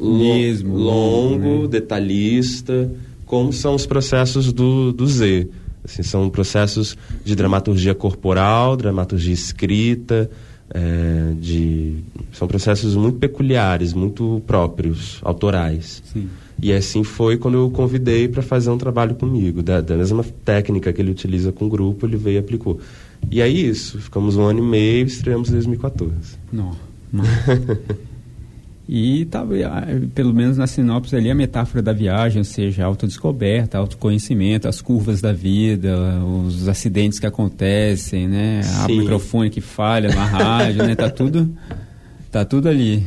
[0.00, 0.74] mesmo.
[0.74, 1.68] Longo, né?
[1.68, 2.90] detalhista,
[3.26, 5.46] como são os processos do, do Z.
[5.84, 10.30] Assim, são processos de dramaturgia corporal, dramaturgia escrita,
[10.72, 11.98] é, de,
[12.32, 16.02] são processos muito peculiares, muito próprios, autorais.
[16.12, 16.28] Sim.
[16.62, 19.62] E assim foi quando eu o convidei para fazer um trabalho comigo.
[19.62, 22.78] Da, da, mesma técnica que ele utiliza com o grupo, ele veio e aplicou.
[23.30, 26.12] E aí isso, ficamos um ano e meio e estreamos em 2014.
[26.52, 26.72] Não,
[27.12, 27.24] não.
[28.92, 29.46] E tá,
[30.16, 35.20] pelo menos na sinopse ali, a metáfora da viagem, ou seja, autodescoberta, autoconhecimento, as curvas
[35.20, 38.62] da vida, os acidentes que acontecem, né?
[38.82, 40.96] A microfone que falha na rádio, né?
[40.96, 41.48] Tá tudo,
[42.32, 43.06] tá tudo ali.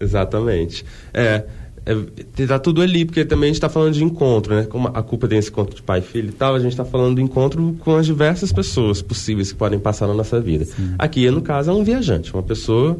[0.00, 0.82] Exatamente.
[1.12, 1.44] É,
[1.86, 4.64] é, tá tudo ali, porque também a gente está falando de encontro, né?
[4.64, 7.16] Como a culpa desse encontro de pai e filho e tal, a gente está falando
[7.16, 10.64] do encontro com as diversas pessoas possíveis que podem passar na nossa vida.
[10.64, 10.94] Sim.
[10.98, 12.98] Aqui, no caso, é um viajante, uma pessoa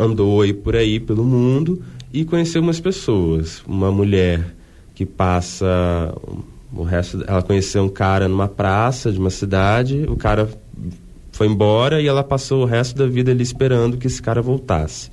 [0.00, 3.62] andou aí por aí pelo mundo e conheceu umas pessoas.
[3.66, 4.54] Uma mulher
[4.94, 6.14] que passa
[6.72, 10.48] o resto, ela conheceu um cara numa praça de uma cidade, o cara
[11.32, 15.10] foi embora e ela passou o resto da vida ali esperando que esse cara voltasse.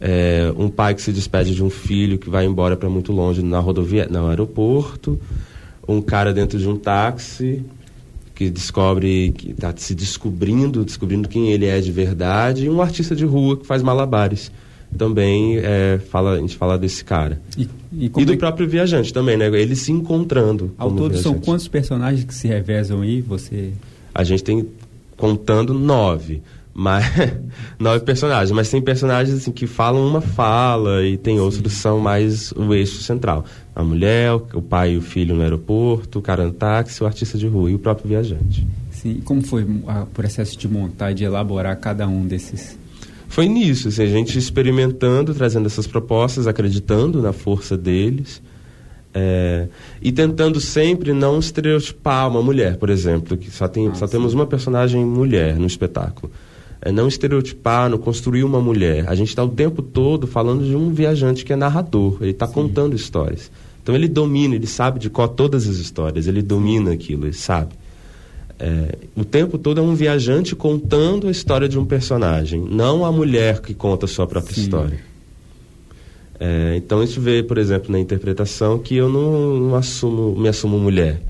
[0.00, 3.42] É, um pai que se despede de um filho que vai embora para muito longe
[3.42, 5.18] na rodovia, no aeroporto,
[5.88, 7.64] um cara dentro de um táxi
[8.38, 13.16] que descobre, que está se descobrindo, descobrindo quem ele é de verdade, e um artista
[13.16, 14.52] de rua que faz malabares.
[14.96, 17.42] Também é, fala, a gente fala desse cara.
[17.56, 18.36] E, e, e do é...
[18.36, 19.46] próprio viajante também, né?
[19.46, 20.72] Ele se encontrando.
[20.78, 23.20] Ao todo são quantos personagens que se revezam aí?
[23.22, 23.72] Você...
[24.14, 24.66] A gente tem,
[25.16, 26.40] contando, nove
[26.78, 27.04] mas
[27.76, 31.98] nove personagens, mas tem personagens assim que falam uma fala e tem outros que são
[31.98, 33.44] mais o eixo central.
[33.74, 37.36] A mulher, o pai e o filho no aeroporto, o cara no táxi, o artista
[37.36, 38.64] de rua e o próprio viajante.
[38.92, 42.78] Sim, como foi o processo de montar e de elaborar cada um desses?
[43.26, 48.40] Foi nisso, assim, a gente experimentando, trazendo essas propostas, acreditando na força deles.
[49.12, 49.66] É,
[50.00, 54.32] e tentando sempre não estereotipar uma mulher, por exemplo, que só, tem, ah, só temos
[54.32, 56.30] uma personagem mulher no espetáculo
[56.80, 59.08] é, não estereotipar, não construir uma mulher.
[59.08, 62.46] A gente está o tempo todo falando de um viajante que é narrador, ele está
[62.46, 63.50] contando histórias.
[63.82, 67.74] Então ele domina, ele sabe de qual todas as histórias, ele domina aquilo, ele sabe.
[68.58, 73.12] É, o tempo todo é um viajante contando a história de um personagem, não a
[73.12, 74.62] mulher que conta a sua própria Sim.
[74.62, 75.08] história.
[76.40, 80.78] É, então gente vê, por exemplo, na interpretação que eu não, não assumo, me assumo
[80.78, 81.20] mulher.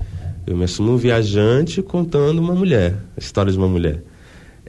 [0.45, 4.03] Eu me assumo um viajante contando uma mulher, a história de uma mulher.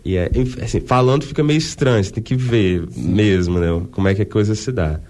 [0.05, 0.31] E é,
[0.63, 3.69] assim, falando fica meio estranho, você tem que ver mesmo, né?
[3.91, 5.01] Como é que a coisa se dá.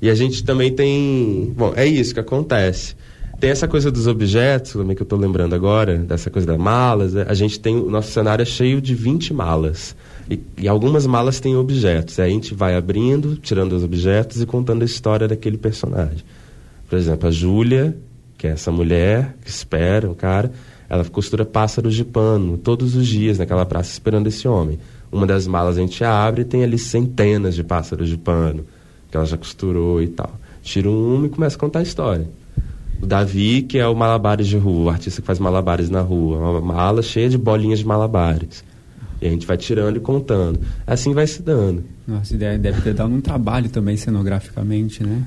[0.00, 1.52] E a gente também tem.
[1.56, 2.96] Bom, é isso que acontece.
[3.38, 7.14] Tem essa coisa dos objetos, também que eu estou lembrando agora, dessa coisa das malas.
[7.14, 7.24] Né?
[7.28, 7.76] A gente tem.
[7.76, 9.94] O nosso cenário é cheio de 20 malas.
[10.28, 12.18] E, e, algumas malas têm objetos.
[12.18, 16.24] Aí a gente vai abrindo, tirando os objetos e contando a história daquele personagem.
[16.88, 17.96] Por exemplo, a Júlia,
[18.38, 20.50] que é essa mulher que espera um cara
[20.90, 24.76] ela costura pássaros de pano todos os dias naquela praça esperando esse homem.
[25.10, 28.66] Uma das malas a gente abre e tem ali centenas de pássaros de pano
[29.08, 30.32] que ela já costurou e tal.
[30.62, 32.28] Tira um e começa a contar a história.
[33.00, 36.36] O Davi, que é o malabares de rua, o artista que faz malabares na rua,
[36.36, 38.62] uma mala cheia de bolinhas de malabares.
[39.22, 40.60] E a gente vai tirando e contando.
[40.86, 41.84] Assim vai se dando.
[42.06, 45.22] Nossa, ideia deve ter dado um trabalho também cenograficamente, né?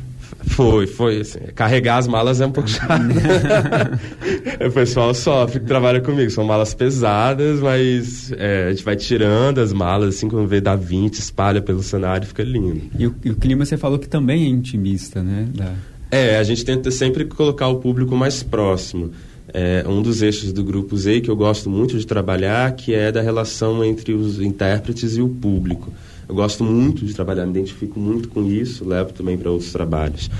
[0.47, 1.21] Foi, foi.
[1.21, 3.01] Assim, carregar as malas é um pouco chato.
[4.67, 6.29] o pessoal sofre que trabalha comigo.
[6.29, 10.75] São malas pesadas, mas é, a gente vai tirando as malas, assim, quando vê dá
[10.75, 12.81] 20, espalha pelo cenário, fica lindo.
[12.97, 15.47] E o, e o clima você falou que também é intimista, né?
[15.53, 15.73] Da...
[16.11, 19.11] É, a gente tenta sempre colocar o público mais próximo.
[19.51, 23.11] É, um dos eixos do Grupo Z que eu gosto muito de trabalhar, que é
[23.11, 25.91] da relação entre os intérpretes e o público.
[26.33, 30.31] Eu gosto muito de trabalhar, me identifico muito com isso, levo também para outros trabalhos,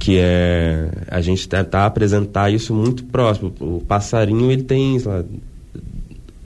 [0.00, 3.54] que é a gente tentar apresentar isso muito próximo.
[3.60, 5.24] O passarinho, ele tem, sei lá,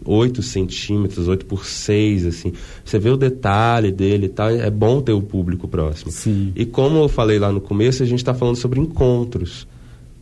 [0.04, 2.52] 8 centímetros, 8 por 6, assim.
[2.84, 6.12] Você vê o detalhe dele e tal, é bom ter o público próximo.
[6.12, 6.52] Sim.
[6.54, 9.66] E como eu falei lá no começo, a gente está falando sobre encontros.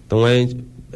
[0.06, 0.48] Então, é,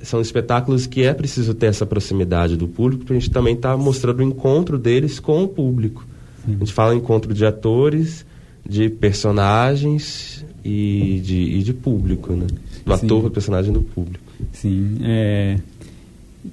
[0.05, 3.73] são espetáculos que é preciso ter essa proximidade do público, para a gente também estar
[3.73, 6.12] tá mostrando o encontro deles com o público.
[6.45, 6.57] Sim.
[6.57, 8.25] A gente fala encontro de atores,
[8.69, 12.47] de personagens e de, e de público, né?
[12.85, 13.07] Do Sim.
[13.07, 14.25] ator, do personagem, do público.
[14.53, 14.99] Sim.
[15.03, 15.59] É...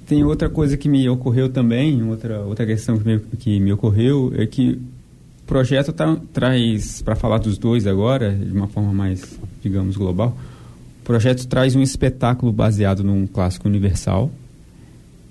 [0.06, 4.32] Tem outra coisa que me ocorreu também, outra, outra questão que me, que me ocorreu,
[4.36, 4.72] é que
[5.42, 10.36] o projeto tá, traz, para falar dos dois agora, de uma forma mais, digamos, global,
[11.00, 14.30] o projeto traz um espetáculo baseado num clássico universal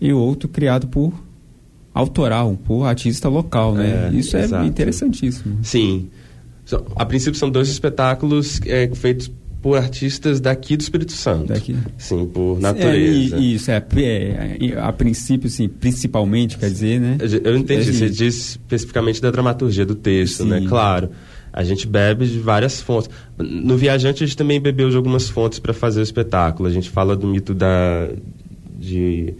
[0.02, 1.14] e outro criado por
[2.00, 4.10] autoral, por artista local, né?
[4.12, 4.66] É, Isso é exato.
[4.66, 5.60] interessantíssimo.
[5.62, 6.10] Sim.
[6.96, 9.32] A princípio são dois espetáculos é, feitos
[9.62, 11.48] por artistas daqui do Espírito Santo.
[11.48, 11.76] Daqui.
[11.98, 13.36] Sim, por natureza.
[13.36, 17.18] É, isso, é, é, a princípio, sim, principalmente, quer dizer, né?
[17.44, 20.60] Eu entendi, é, você diz especificamente da dramaturgia do texto, né?
[20.60, 20.64] sim.
[20.64, 20.70] né?
[20.70, 21.10] Claro.
[21.52, 23.10] A gente bebe de várias fontes.
[23.38, 26.70] No Viajante, a gente também bebeu de algumas fontes para fazer o espetáculo.
[26.70, 28.08] A gente fala do mito da,
[28.78, 29.34] de,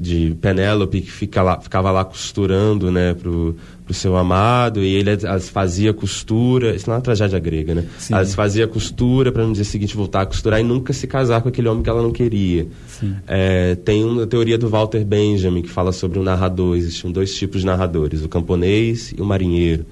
[0.00, 5.10] de Penélope, que fica lá, ficava lá costurando né, pro, pro seu amado, e ele
[5.10, 6.74] as fazia costura.
[6.74, 7.84] Isso não é uma tragédia grega, né?
[7.98, 8.14] Sim.
[8.14, 11.48] As fazia costura para no dia seguinte voltar a costurar e nunca se casar com
[11.48, 12.66] aquele homem que ela não queria.
[13.26, 16.76] É, tem uma teoria do Walter Benjamin que fala sobre o narrador.
[16.76, 19.84] Existem dois tipos de narradores, o camponês e o marinheiro.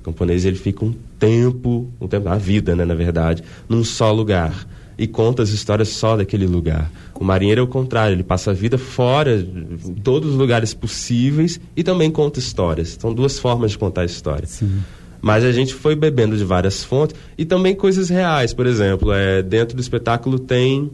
[0.00, 4.10] O camponês ele fica um tempo, um tempo, a vida, né, na verdade, num só
[4.10, 4.66] lugar
[5.00, 6.92] e conta as histórias só daquele lugar.
[7.18, 11.58] O marinheiro é o contrário, ele passa a vida fora, em todos os lugares possíveis
[11.74, 12.98] e também conta histórias.
[13.00, 14.46] São duas formas de contar a história.
[14.46, 14.82] Sim.
[15.22, 18.52] Mas a gente foi bebendo de várias fontes e também coisas reais.
[18.52, 20.90] Por exemplo, é, dentro do espetáculo tem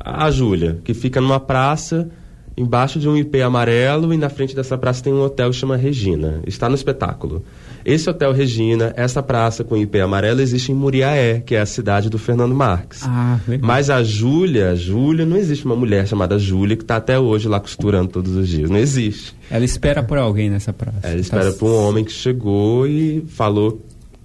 [0.00, 2.10] a Júlia, que fica numa praça
[2.56, 5.76] embaixo de um IP amarelo e na frente dessa praça tem um hotel que chama
[5.76, 6.42] Regina.
[6.48, 7.44] Está no espetáculo.
[7.84, 12.10] Esse Hotel Regina, essa praça com IP amarelo existe em Muriaé, que é a cidade
[12.10, 13.02] do Fernando Marques.
[13.04, 13.38] Ah.
[13.60, 17.58] Mas a Júlia, Júlia, não existe uma mulher chamada Júlia que está até hoje lá
[17.58, 18.68] costurando todos os dias.
[18.68, 19.34] Não existe.
[19.50, 21.00] Ela espera por alguém nessa praça.
[21.02, 21.58] Ela espera tá...
[21.58, 23.80] por um homem que chegou e falou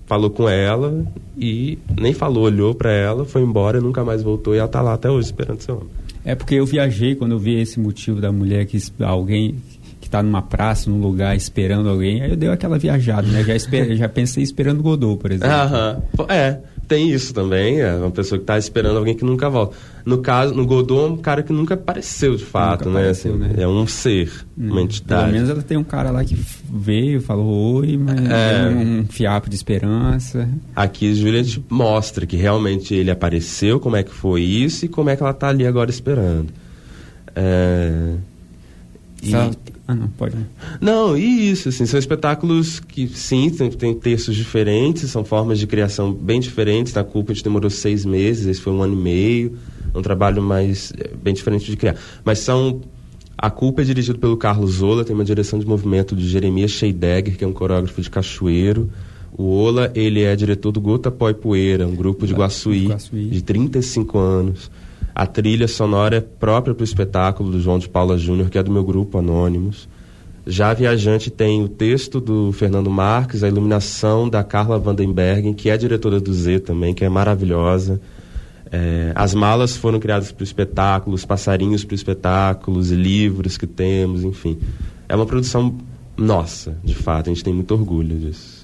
[0.06, 1.04] falou com ela
[1.36, 4.94] e nem falou, olhou para ela, foi embora, nunca mais voltou e ela está lá
[4.94, 5.90] até hoje esperando seu homem.
[6.24, 9.56] É porque eu viajei quando eu vi esse motivo da mulher que alguém
[10.16, 13.44] que está numa praça, num lugar, esperando alguém, aí eu dei aquela viajada, né?
[13.44, 15.54] Já, esper, já pensei esperando Godot, por exemplo.
[15.54, 16.02] Aham.
[16.30, 19.76] É, tem isso também, é uma pessoa que está esperando alguém que nunca volta.
[20.06, 23.00] No caso, no Godot, é um cara que nunca apareceu de fato, né?
[23.00, 23.54] Apareceu, assim, né?
[23.58, 25.24] É um ser, hum, uma entidade.
[25.24, 26.38] Pelo menos ela tem um cara lá que
[26.72, 30.48] veio, falou oi, mas é um fiapo de esperança.
[30.76, 35.10] Aqui Júlia te mostra que realmente ele apareceu, como é que foi isso e como
[35.10, 36.48] é que ela está ali agora esperando.
[37.36, 38.14] É...
[39.22, 39.75] E...
[39.88, 40.36] Ah, não, pode.
[40.82, 45.68] Não, e isso, assim, são espetáculos que, sim, tem, tem, textos diferentes, são formas de
[45.68, 46.94] criação bem diferentes.
[46.94, 49.58] Na Culpa a gente demorou seis meses, esse foi um ano e meio,
[49.94, 51.96] um trabalho mais, eh, bem diferente de criar.
[52.24, 52.82] Mas são...
[53.38, 57.38] A Culpa é dirigido pelo Carlos Zola, tem uma direção de movimento de Jeremias Scheidegger,
[57.38, 58.90] que é um coreógrafo de Cachoeiro.
[59.38, 62.88] O Ola, ele é diretor do Gota Pó e Poeira, um grupo de Guaçuí.
[63.30, 64.72] de 35 anos.
[65.16, 68.64] A trilha sonora é própria para o espetáculo do João de Paula Júnior, que é
[68.64, 69.88] do meu grupo Anônimos.
[70.46, 75.78] Já Viajante tem o texto do Fernando Marques, a iluminação da Carla Vandenbergen, que é
[75.78, 78.02] diretora do Z também, que é maravilhosa.
[78.70, 83.58] É, as malas foram criadas para o espetáculo, os passarinhos para o espetáculo, os livros
[83.58, 84.60] que temos, enfim.
[85.08, 85.78] É uma produção
[86.18, 88.55] nossa, de fato, a gente tem muito orgulho disso.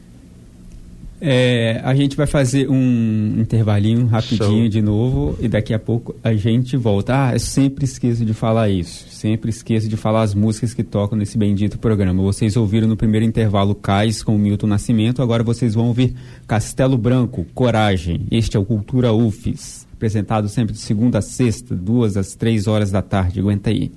[1.24, 4.70] É, a gente vai fazer um intervalinho rapidinho Show.
[4.70, 7.28] de novo e daqui a pouco a gente volta.
[7.28, 9.06] Ah, eu sempre esqueço de falar isso.
[9.10, 12.24] Sempre esqueço de falar as músicas que tocam nesse bendito programa.
[12.24, 16.16] Vocês ouviram no primeiro intervalo Cais com Milton Nascimento, agora vocês vão ouvir
[16.48, 18.26] Castelo Branco, Coragem.
[18.32, 22.90] Este é o Cultura UFES, apresentado sempre de segunda a sexta, duas às três horas
[22.90, 23.40] da tarde.
[23.40, 23.92] Aguenta aí.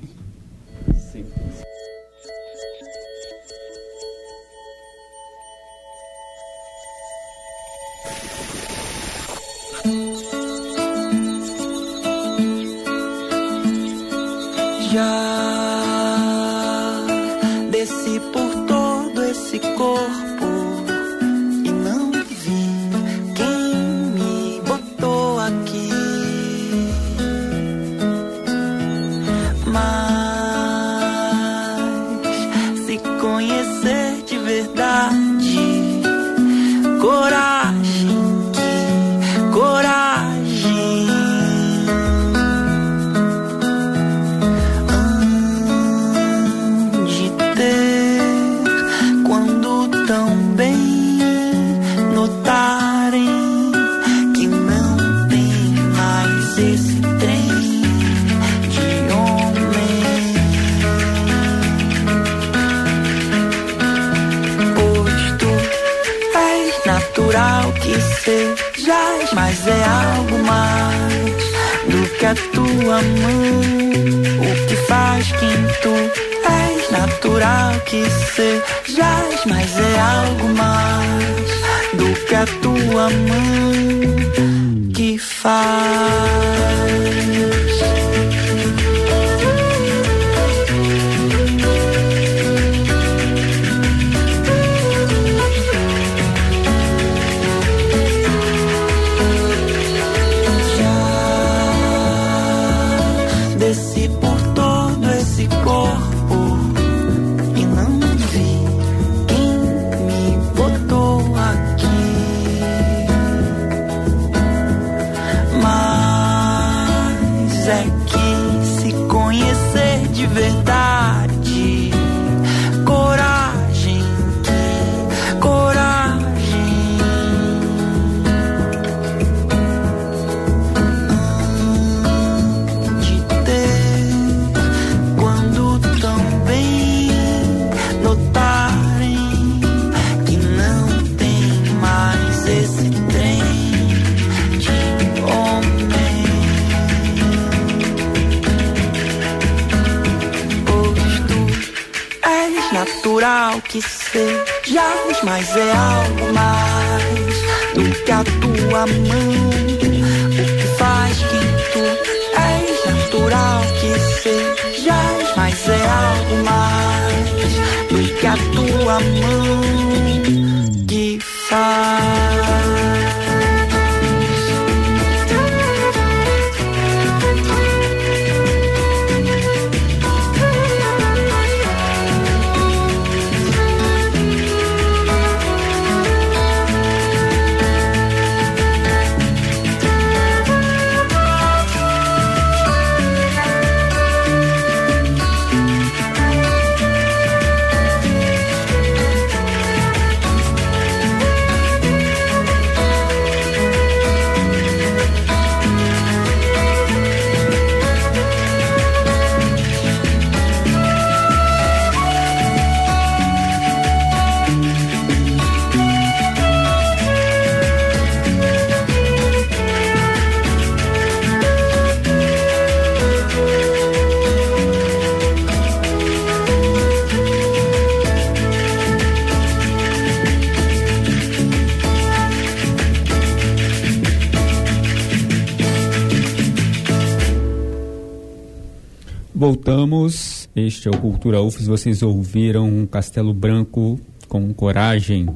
[240.56, 241.68] Este é o Cultura UFES.
[241.68, 245.28] Vocês ouviram Castelo Branco com coragem.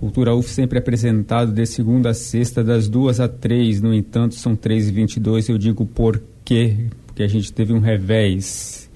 [0.00, 3.80] Cultura UF sempre apresentado de segunda a sexta, das duas a três.
[3.80, 5.48] No entanto, são três e vinte e dois.
[5.48, 6.88] Eu digo por quê?
[7.06, 8.90] Porque a gente teve um revés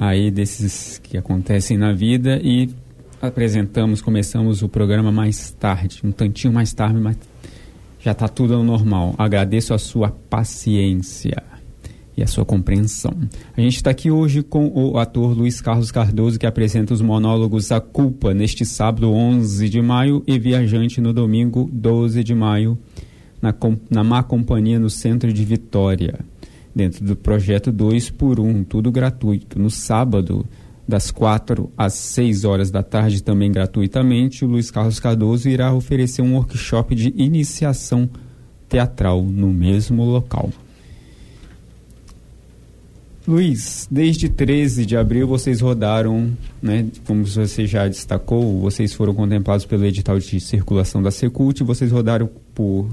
[0.00, 2.70] aí desses que acontecem na vida e
[3.20, 7.18] apresentamos, começamos o programa mais tarde, um tantinho mais tarde, mas
[8.00, 9.14] já está tudo ao normal.
[9.18, 11.42] Agradeço a sua paciência
[12.18, 13.12] e a sua compreensão.
[13.56, 17.70] A gente está aqui hoje com o ator Luiz Carlos Cardoso, que apresenta os monólogos
[17.70, 22.76] A Culpa neste sábado 11 de maio e Viajante no domingo 12 de maio,
[23.40, 23.54] na,
[23.88, 26.18] na Má Companhia no centro de Vitória,
[26.74, 29.56] dentro do projeto 2 por 1, tudo gratuito.
[29.56, 30.44] No sábado,
[30.88, 36.22] das 4 às 6 horas da tarde, também gratuitamente, o Luiz Carlos Cardoso irá oferecer
[36.22, 38.10] um workshop de iniciação
[38.68, 40.50] teatral no mesmo local.
[43.28, 49.66] Luiz, desde 13 de abril vocês rodaram, né, como você já destacou, vocês foram contemplados
[49.66, 52.88] pelo edital de circulação da Secult, vocês rodaram por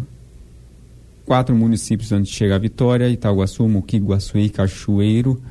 [1.25, 5.41] quatro municípios antes de chegar a Vitória, Itaguaçu, Muqui, Guaçuí, Cachoeiro.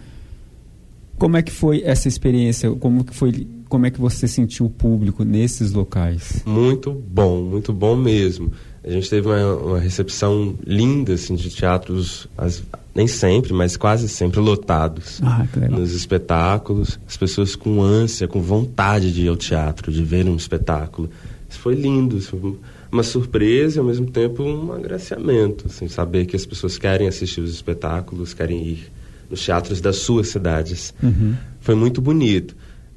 [1.17, 2.71] Como é que foi essa experiência?
[2.73, 3.47] Como que foi?
[3.75, 6.45] Como é que você sentiu o público nesses locais?
[6.47, 8.53] Muito bom, muito bom mesmo.
[8.85, 12.63] A gente teve uma, uma recepção linda assim, de teatros, as,
[12.95, 17.01] nem sempre, mas quase sempre lotados ah, nos espetáculos.
[17.05, 21.11] As pessoas com ânsia, com vontade de ir ao teatro, de ver um espetáculo.
[21.51, 22.57] Isso foi lindo, isso foi
[22.93, 27.41] uma surpresa e ao mesmo tempo um agraciamento, assim, saber que as pessoas querem assistir
[27.41, 28.93] os espetáculos, querem ir
[29.29, 30.95] nos teatros das suas cidades.
[31.03, 31.35] Uhum.
[31.59, 32.55] Foi muito bonito.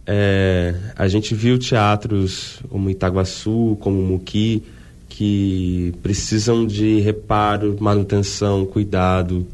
[0.09, 4.63] É, a gente viu teatros como Itaguaçu, como Muqui,
[5.09, 9.45] que precisam de reparo, manutenção, cuidado.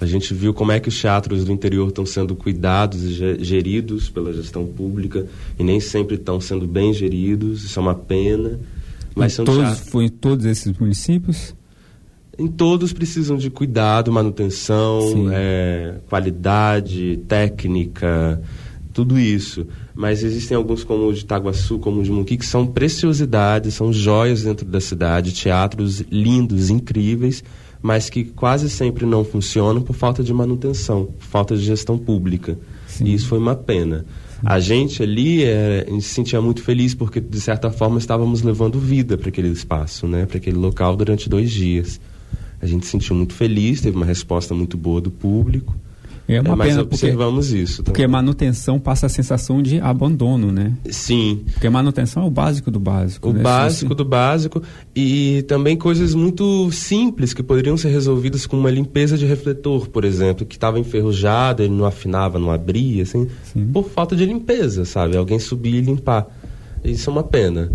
[0.00, 4.08] A gente viu como é que os teatros do interior estão sendo cuidados e geridos
[4.08, 5.26] pela gestão pública
[5.58, 7.64] e nem sempre estão sendo bem geridos.
[7.64, 8.60] Isso é uma pena.
[9.14, 9.88] Mas em são todos, teatros...
[9.88, 11.54] Foi em todos esses municípios?
[12.38, 18.42] Em todos precisam de cuidado, manutenção, é, qualidade, técnica,
[18.96, 19.66] tudo isso.
[19.94, 23.92] Mas existem alguns como o de Itaguaçu, como o de Muqui, que são preciosidades, são
[23.92, 27.44] joias dentro da cidade, teatros lindos, incríveis,
[27.82, 32.58] mas que quase sempre não funcionam por falta de manutenção, por falta de gestão pública.
[32.86, 33.04] Sim.
[33.04, 34.06] E isso foi uma pena.
[34.42, 38.40] A gente ali é, a gente se sentia muito feliz porque, de certa forma, estávamos
[38.40, 40.24] levando vida para aquele espaço, né?
[40.24, 42.00] para aquele local durante dois dias.
[42.62, 45.74] A gente se sentiu muito feliz, teve uma resposta muito boa do público.
[46.28, 47.76] É uma é, mas pena observamos porque, isso.
[47.82, 47.92] Também.
[47.92, 50.72] Porque manutenção passa a sensação de abandono, né?
[50.90, 51.44] Sim.
[51.52, 53.30] Porque manutenção é o básico do básico.
[53.30, 53.42] O né?
[53.42, 54.62] básico do básico
[54.94, 60.04] e também coisas muito simples que poderiam ser resolvidas com uma limpeza de refletor, por
[60.04, 63.68] exemplo, que estava enferrujado, ele não afinava, não abria, assim, Sim.
[63.72, 65.16] por falta de limpeza, sabe?
[65.16, 66.26] Alguém subir e limpar.
[66.84, 67.70] Isso é uma pena.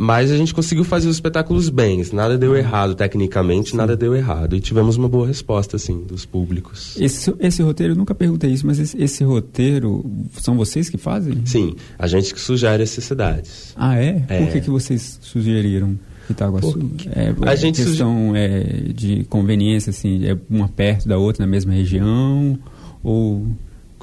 [0.00, 2.02] Mas a gente conseguiu fazer os espetáculos bem.
[2.14, 3.76] Nada deu errado tecnicamente, Sim.
[3.76, 4.56] nada deu errado.
[4.56, 6.96] E tivemos uma boa resposta, assim, dos públicos.
[6.98, 10.02] Esse, esse roteiro, eu nunca perguntei isso, mas esse, esse, roteiro,
[10.40, 11.44] são vocês que fazem?
[11.44, 13.74] Sim, a gente que sugere essas cidades.
[13.76, 14.24] Ah, é?
[14.26, 14.38] é.
[14.38, 15.98] Por que, que vocês sugeriram
[16.30, 16.90] Itaguaçu?
[17.14, 18.38] É, a gente questão suge...
[18.38, 22.58] é, de conveniência, assim, é uma perto da outra na mesma região?
[23.02, 23.46] Ou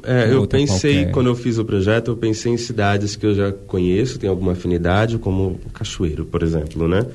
[0.04, 1.12] É, eu pensei, qualquer.
[1.12, 4.52] quando eu fiz o projeto, eu pensei em cidades que eu já conheço, tenho alguma
[4.52, 7.06] afinidade, como Cachoeiro, por exemplo, né?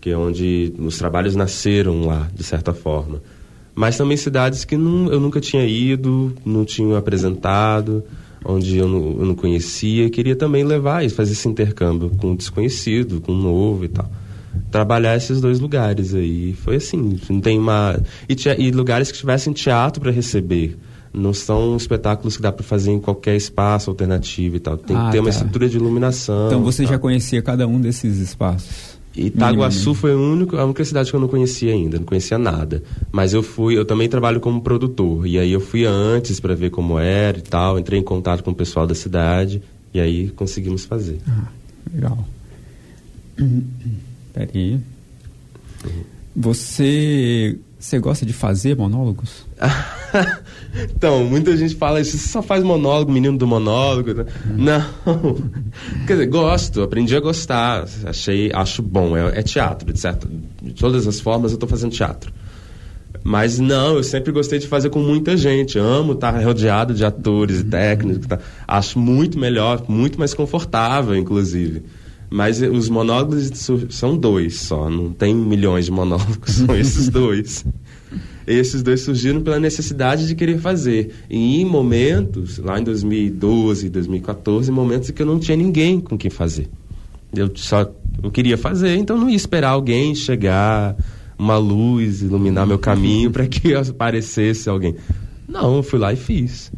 [0.00, 3.22] Que é onde os trabalhos nasceram lá, de certa forma.
[3.74, 8.04] Mas também cidades que não, eu nunca tinha ido, não tinha apresentado,
[8.44, 10.10] onde eu não, eu não conhecia.
[10.10, 14.10] Queria também levar isso, fazer esse intercâmbio com o desconhecido, com o novo e tal.
[14.70, 16.52] Trabalhar esses dois lugares aí.
[16.52, 17.98] Foi assim, não tem uma...
[18.28, 20.76] E, e lugares que tivessem teatro para receber.
[21.14, 24.76] Não são espetáculos que dá para fazer em qualquer espaço alternativo e tal.
[24.78, 25.30] Tem Ah, que ter uma tá.
[25.36, 26.46] estrutura de iluminação.
[26.46, 28.92] Então você já conhecia cada um desses espaços?
[29.14, 32.82] Itaguaçu foi o único, a única cidade que eu não conhecia ainda, não conhecia nada.
[33.10, 35.26] Mas eu fui, eu também trabalho como produtor.
[35.26, 38.52] E aí eu fui antes para ver como era e tal, entrei em contato com
[38.52, 41.18] o pessoal da cidade e aí conseguimos fazer.
[41.28, 41.44] Ah,
[41.92, 42.26] legal.
[44.32, 44.80] Peraí.
[46.34, 49.44] Você, você gosta de fazer monólogos?
[50.94, 54.14] então, muita gente fala isso, você só faz monólogo, menino do monólogo.
[54.14, 54.26] né?
[54.56, 55.36] Não.
[56.06, 60.28] Quer dizer, gosto, aprendi a gostar, achei, acho bom, é, é teatro, de certo.
[60.62, 62.32] De todas as formas eu estou fazendo teatro.
[63.24, 65.78] Mas não, eu sempre gostei de fazer com muita gente.
[65.78, 68.26] Amo estar rodeado de atores e técnicos.
[68.26, 68.38] tá?
[68.66, 71.82] Acho muito melhor, muito mais confortável, inclusive.
[72.32, 73.50] Mas os monólogos
[73.90, 77.62] são dois só, não tem milhões de monólogos, são esses dois.
[78.46, 81.12] Esses dois surgiram pela necessidade de querer fazer.
[81.28, 86.16] E em momentos, lá em 2012, 2014, momentos em que eu não tinha ninguém com
[86.16, 86.70] quem fazer.
[87.36, 90.96] Eu só eu queria fazer, então não ia esperar alguém chegar,
[91.38, 94.96] uma luz iluminar meu caminho para que aparecesse alguém.
[95.46, 96.72] Não, eu fui lá e fiz.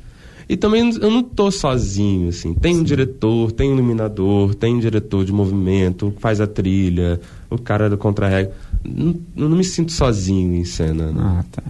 [0.49, 2.55] E também eu não tô sozinho, assim.
[2.55, 7.20] Tem um diretor, tem um iluminador, tem um diretor de movimento, faz a trilha,
[7.51, 8.53] o cara do contra-regra.
[8.84, 11.22] Não, eu não me sinto sozinho em cena, né?
[11.22, 11.62] Ah, tá.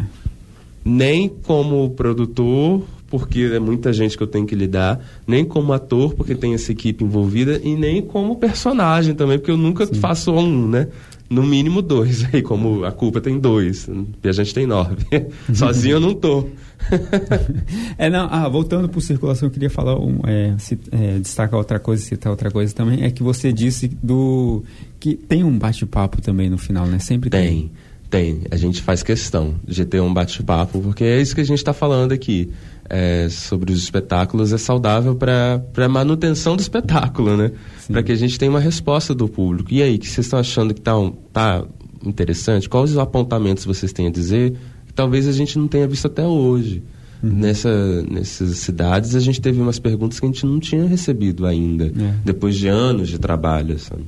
[0.85, 6.15] nem como produtor, porque é muita gente que eu tenho que lidar, nem como ator,
[6.15, 10.69] porque tem essa equipe envolvida, e nem como personagem também, porque eu nunca faço um,
[10.69, 10.89] né?
[11.35, 13.89] No mínimo dois, aí como a culpa tem dois,
[14.23, 14.97] e a gente tem nove.
[15.53, 16.49] Sozinho eu não tô.
[17.97, 21.79] É, não, ah, voltando para circulação, eu queria falar, um, é, ci- é, destacar outra
[21.79, 24.63] coisa, citar outra coisa também, é que você disse do
[25.01, 26.99] que tem um bate-papo também no final, né?
[26.99, 27.71] Sempre Tem,
[28.11, 28.43] tem.
[28.51, 31.73] A gente faz questão de ter um bate-papo, porque é isso que a gente está
[31.73, 32.51] falando aqui.
[32.89, 37.51] É, sobre os espetáculos é saudável para a manutenção do espetáculo, né?
[37.91, 39.73] Para que a gente tenha uma resposta do público.
[39.73, 41.65] E aí, que vocês estão achando que tá, um- tá
[42.05, 42.69] interessante?
[42.69, 44.55] Quais os apontamentos vocês têm a dizer
[44.87, 46.83] que talvez a gente não tenha visto até hoje?
[47.23, 51.87] Nessa, nessas cidades a gente teve umas perguntas que a gente não tinha recebido ainda,
[51.87, 52.15] É.
[52.23, 54.03] depois de anos de trabalho, sabe?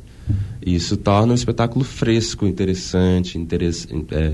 [0.60, 4.32] E isso torna o espetáculo fresco, interessante, interess- é,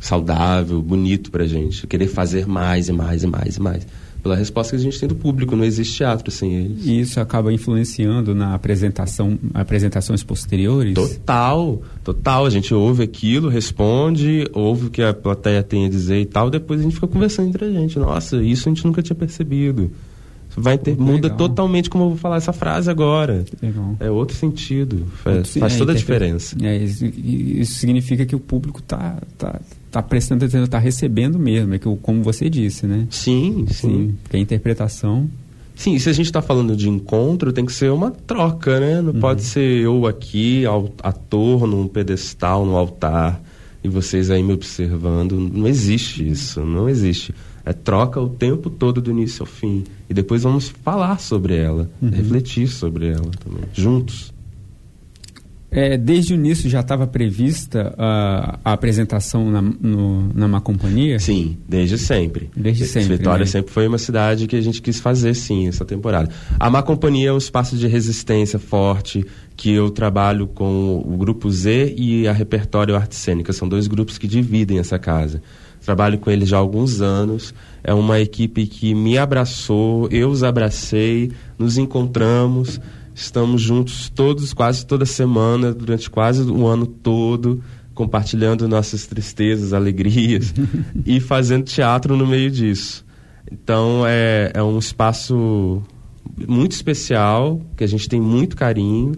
[0.00, 1.86] saudável, bonito pra gente.
[1.86, 3.86] Querer fazer mais e mais e mais e mais.
[4.22, 6.84] Pela resposta que a gente tem do público, não existe teatro sem eles.
[6.84, 10.92] E isso acaba influenciando na apresentação, apresentações posteriores?
[10.92, 12.44] Total, total.
[12.44, 16.50] A gente ouve aquilo, responde, ouve o que a plateia tem a dizer e tal,
[16.50, 17.98] depois a gente fica conversando entre a gente.
[17.98, 19.90] Nossa, isso a gente nunca tinha percebido.
[20.54, 21.36] Vai ter, Pô, muda legal.
[21.38, 23.44] totalmente como eu vou falar essa frase agora.
[23.62, 23.96] Legal.
[24.00, 25.06] É outro sentido.
[25.22, 26.56] Faz, Outro- faz é, toda a interpre- diferença.
[26.60, 29.60] É, isso, isso significa que o público está tá,
[29.90, 33.06] tá prestando atenção, está recebendo mesmo, é que, como você disse, né?
[33.10, 34.14] Sim, sim.
[34.22, 35.28] Porque a interpretação.
[35.74, 39.00] Sim, se a gente está falando de encontro, tem que ser uma troca, né?
[39.00, 43.40] Não pode ser eu aqui, ao- ator, num pedestal, no altar,
[43.82, 45.32] e vocês aí me observando.
[45.40, 47.34] Não existe isso, não existe.
[47.64, 49.84] É troca o tempo todo do início ao fim.
[50.08, 54.29] E depois vamos falar sobre ela, refletir sobre ela também, juntos.
[55.70, 61.18] É, desde o início já estava prevista a, a apresentação na, no, na má companhia?
[61.20, 62.50] Sim, desde sempre.
[62.56, 63.50] Desde sempre, Vitória né?
[63.50, 66.28] sempre foi uma cidade que a gente quis fazer, sim, essa temporada.
[66.58, 69.24] A Má Companhia é um espaço de resistência forte,
[69.56, 73.52] que eu trabalho com o Grupo Z e a Repertório Arte Cênica.
[73.52, 75.40] São dois grupos que dividem essa casa.
[75.84, 77.54] Trabalho com eles já há alguns anos.
[77.82, 82.80] É uma equipe que me abraçou, eu os abracei, nos encontramos.
[83.20, 87.62] Estamos juntos todos, quase toda semana, durante quase o ano todo,
[87.94, 90.54] compartilhando nossas tristezas, alegrias
[91.04, 93.04] e fazendo teatro no meio disso.
[93.52, 95.82] Então é, é um espaço
[96.48, 99.12] muito especial, que a gente tem muito carinho.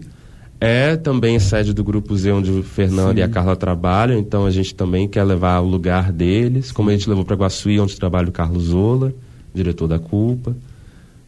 [0.59, 3.19] É também a sede do Grupo Z, onde o Fernando Sim.
[3.19, 6.93] e a Carla trabalham, então a gente também quer levar o lugar deles, como a
[6.93, 9.13] gente levou para Guaçuí, onde trabalha o Carlos Zola,
[9.53, 10.55] diretor da Culpa.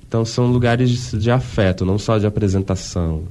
[0.08, 3.24] Então são lugares de, afeto, não só de apresentação.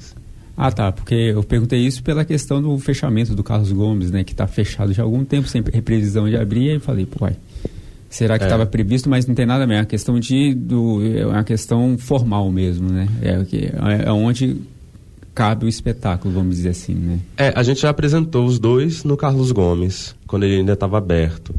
[0.56, 4.22] Ah, tá, porque eu perguntei isso pela questão do fechamento do Carlos Gomes, né?
[4.22, 7.36] Que está fechado já há algum tempo, sem previsão de abrir, e falei, pô, uai,
[8.08, 8.46] Será que É.
[8.46, 9.74] estava previsto, mas não tem nada a ver.
[9.74, 13.08] É uma questão de do, é uma questão formal mesmo, né?
[13.20, 13.72] É, que-
[14.06, 14.56] é onde
[15.34, 17.18] cabe o espetáculo, vamos dizer assim, né?
[17.36, 21.52] É, a gente já apresentou os dois no Carlos Gomes, quando ele ainda estava aberto.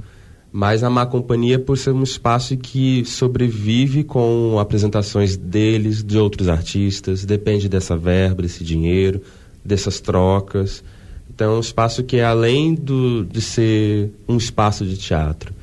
[0.58, 6.48] Mas a Má Companhia, por ser um espaço que sobrevive com apresentações deles, de outros
[6.48, 9.22] artistas, depende dessa verba, desse dinheiro,
[9.66, 10.82] dessas trocas.
[11.30, 15.54] Então é um espaço que, além do, de ser um espaço de teatro,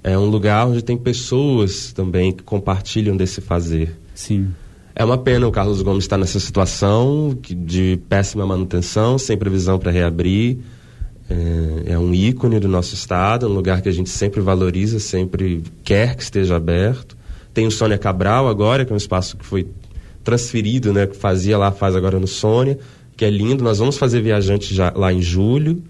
[0.00, 3.98] é um lugar onde tem pessoas também que compartilham desse fazer.
[4.14, 4.50] Sim.
[4.94, 9.90] É uma pena o Carlos Gomes estar nessa situação de péssima manutenção, sem previsão para
[9.90, 10.58] reabrir.
[11.28, 15.62] É, é um ícone do nosso estado, um lugar que a gente sempre valoriza, sempre
[15.82, 17.16] quer que esteja aberto.
[17.52, 19.66] Tem o Sônia Cabral agora, que é um espaço que foi
[20.22, 22.78] transferido, né, que fazia lá, faz agora no Sônia,
[23.16, 23.64] que é lindo.
[23.64, 25.82] Nós vamos fazer Viajante já, lá em julho.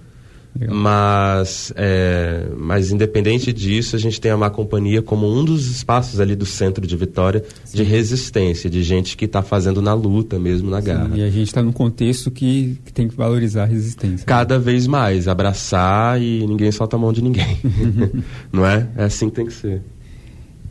[0.59, 0.75] Legal.
[0.75, 6.19] Mas, é, mas independente disso, a gente tem a Má Companhia como um dos espaços
[6.21, 10.71] ali do centro de Vitória de resistência, de gente que está fazendo na luta mesmo,
[10.71, 11.11] na garra.
[11.15, 14.27] E a gente está num contexto que, que tem que valorizar a resistência.
[14.27, 17.59] Cada vez mais, abraçar e ninguém solta a mão de ninguém.
[18.51, 18.89] Não é?
[18.97, 19.83] É assim que tem que ser.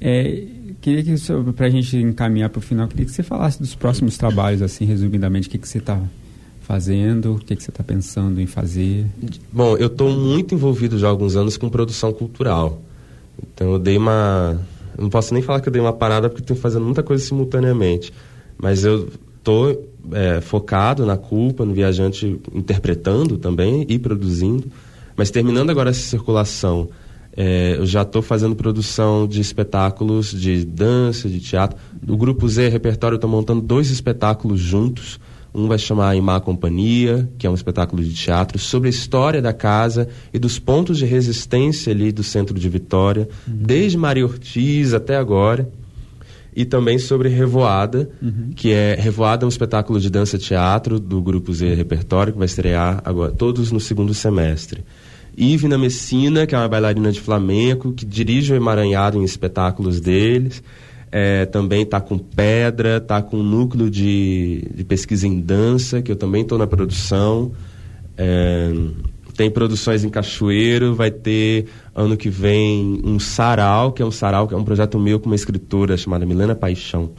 [0.01, 0.43] É,
[0.81, 1.13] queria que,
[1.55, 4.85] para a gente encaminhar para o final, queria que você falasse dos próximos trabalhos, assim,
[4.85, 5.99] resumidamente, o que, que você está
[6.65, 9.05] fazendo, o que, que você está pensando em fazer.
[9.51, 12.81] Bom, eu estou muito envolvido já há alguns anos com produção cultural.
[13.41, 14.59] Então eu dei uma.
[14.97, 18.11] Não posso nem falar que eu dei uma parada porque estou fazendo muita coisa simultaneamente.
[18.57, 19.89] Mas eu estou
[20.43, 24.65] focado na culpa, no viajante interpretando também e produzindo.
[25.15, 26.89] Mas terminando agora essa circulação,
[27.35, 31.77] é, eu já estou fazendo produção de espetáculos de dança, de teatro.
[32.01, 35.19] Do Grupo Z Repertório, estou montando dois espetáculos juntos.
[35.55, 39.41] Um vai chamar Em Má Companhia, que é um espetáculo de teatro, sobre a história
[39.41, 44.93] da casa e dos pontos de resistência ali do centro de Vitória, desde Maria Ortiz
[44.93, 45.69] até agora.
[46.53, 48.09] E também sobre Revoada,
[48.55, 53.01] que é Revoada é um espetáculo de dança-teatro do Grupo Z Repertório, que vai estrear
[53.03, 54.83] agora, todos no segundo semestre.
[55.37, 60.63] Ivna Messina, que é uma bailarina de flamenco, que dirige o emaranhado em espetáculos deles.
[61.17, 66.11] É, também está com Pedra, está com um núcleo de, de pesquisa em dança, que
[66.11, 67.53] eu também estou na produção.
[68.17, 68.69] É,
[69.33, 74.45] tem produções em Cachoeiro, vai ter ano que vem um sarau, que é um sarau,
[74.45, 77.11] que é um projeto meu com uma escritora chamada Milena Paixão,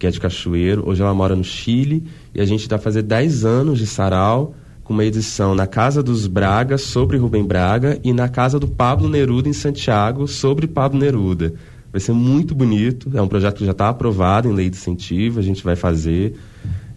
[0.00, 0.82] que é de Cachoeiro.
[0.84, 2.02] Hoje ela mora no Chile
[2.34, 6.26] e a gente vai fazer 10 anos de sarau com uma edição na Casa dos
[6.26, 11.54] Braga sobre Rubem Braga e na Casa do Pablo Neruda em Santiago sobre Pablo Neruda.
[11.90, 15.38] Vai ser muito bonito, é um projeto que já está aprovado em lei de incentivo,
[15.40, 16.34] a gente vai fazer.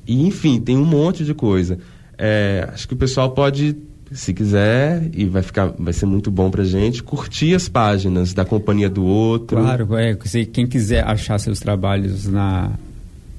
[0.06, 1.78] E, enfim, tem um monte de coisa.
[2.18, 3.76] É, acho que o pessoal pode,
[4.12, 8.44] se quiser, e vai, ficar, vai ser muito bom pra gente, curtir as páginas da
[8.44, 9.58] Companhia do Outro.
[9.58, 12.72] Claro, é, se quem quiser achar seus trabalhos na,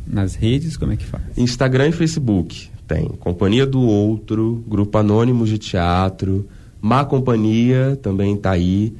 [0.06, 1.22] nas redes, como é que faz?
[1.36, 6.46] Instagram e Facebook tem Companhia do Outro, Grupo Anônimos de Teatro,
[6.80, 8.92] Má Companhia também tá aí.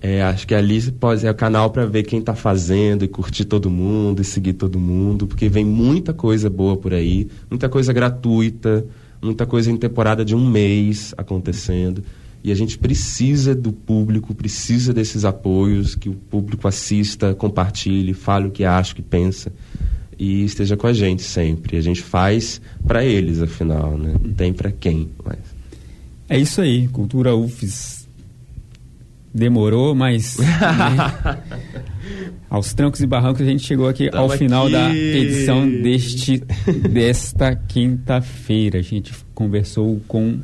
[0.00, 3.44] É, acho que ali pode é o canal para ver quem está fazendo e curtir
[3.44, 7.92] todo mundo e seguir todo mundo, porque vem muita coisa boa por aí, muita coisa
[7.92, 8.86] gratuita,
[9.20, 12.02] muita coisa em temporada de um mês acontecendo.
[12.42, 18.48] E a gente precisa do público, precisa desses apoios, que o público assista, compartilhe, fale
[18.48, 19.52] o que acha, o que pensa
[20.18, 21.78] e esteja com a gente sempre.
[21.78, 24.14] A gente faz para eles, afinal, né?
[24.22, 25.08] Não tem para quem.
[25.24, 25.38] Mas...
[26.28, 27.99] É isso aí, Cultura UFES
[29.32, 31.38] demorou, mas né,
[32.48, 34.72] aos trancos e barrancos a gente chegou aqui Tamo ao final aqui.
[34.72, 36.42] da edição deste
[36.90, 38.78] desta quinta-feira.
[38.78, 40.40] A gente conversou com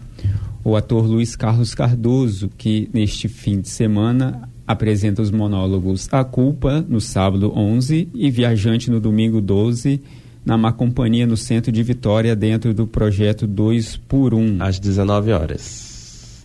[0.65, 6.85] o ator Luiz Carlos Cardoso, que neste fim de semana apresenta os monólogos A Culpa
[6.89, 10.03] no sábado 11 e Viajante no domingo 12
[10.45, 14.59] na Má Companhia no centro de Vitória dentro do projeto 2 por 1.
[14.61, 15.86] Às 19 horas.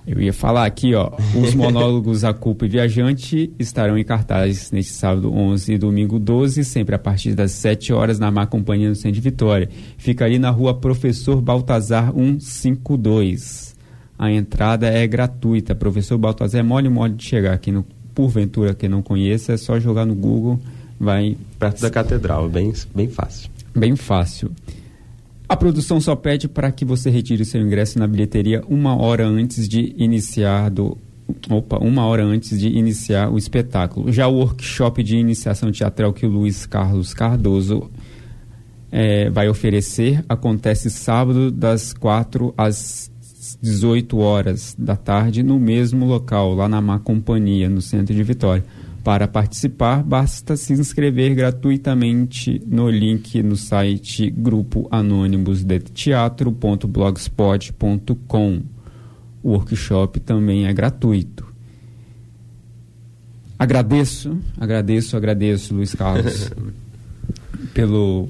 [0.05, 4.93] Eu ia falar aqui, ó, os monólogos A Culpa e Viajante estarão em cartaz neste
[4.93, 8.95] sábado 11 e domingo 12, sempre a partir das 7 horas na Má Companhia no
[8.95, 9.69] Centro de Vitória.
[9.97, 13.75] Fica ali na rua Professor Baltazar 152.
[14.17, 15.75] A entrada é gratuita.
[15.75, 19.79] Professor Baltazar é mole mole de chegar aqui, no, porventura quem não conheça, é só
[19.79, 20.59] jogar no Google,
[20.99, 23.49] vai Perto da catedral, bem, bem fácil.
[23.75, 24.51] bem fácil.
[25.51, 29.67] A produção só pede para que você retire seu ingresso na bilheteria uma hora antes
[29.67, 30.97] de iniciar do
[31.49, 34.13] opa, uma hora antes de iniciar o espetáculo.
[34.13, 37.91] Já o workshop de iniciação teatral que o Luiz Carlos Cardoso
[38.93, 43.11] eh, vai oferecer acontece sábado das 4 às
[43.61, 48.63] 18 horas da tarde no mesmo local, lá na Má Companhia, no centro de Vitória.
[49.03, 58.61] Para participar, basta se inscrever gratuitamente no link no site Grupo Anônimos de Teatro.blogspot.com.
[59.41, 61.51] O workshop também é gratuito.
[63.57, 66.51] Agradeço, agradeço, agradeço, Luiz Carlos,
[67.73, 68.29] pelo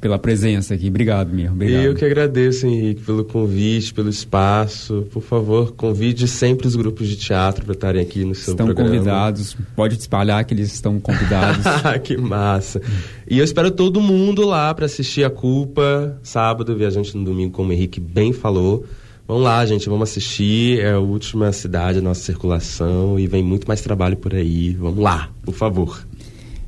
[0.00, 0.88] pela presença aqui.
[0.88, 1.54] Obrigado, mesmo.
[1.54, 1.82] Obrigado.
[1.82, 5.06] Eu que agradeço, Henrique, pelo convite, pelo espaço.
[5.10, 8.90] Por favor, convide sempre os grupos de teatro para estarem aqui no seu estão programa.
[8.90, 9.56] Estão convidados.
[9.74, 11.64] Pode espalhar que eles estão convidados.
[12.04, 12.80] que massa.
[13.28, 17.70] E eu espero todo mundo lá para assistir a Culpa, sábado, Viajante no Domingo, como
[17.70, 18.84] o Henrique bem falou.
[19.26, 20.78] Vamos lá, gente, vamos assistir.
[20.78, 24.74] É a última cidade da nossa circulação e vem muito mais trabalho por aí.
[24.74, 26.02] Vamos lá, por favor.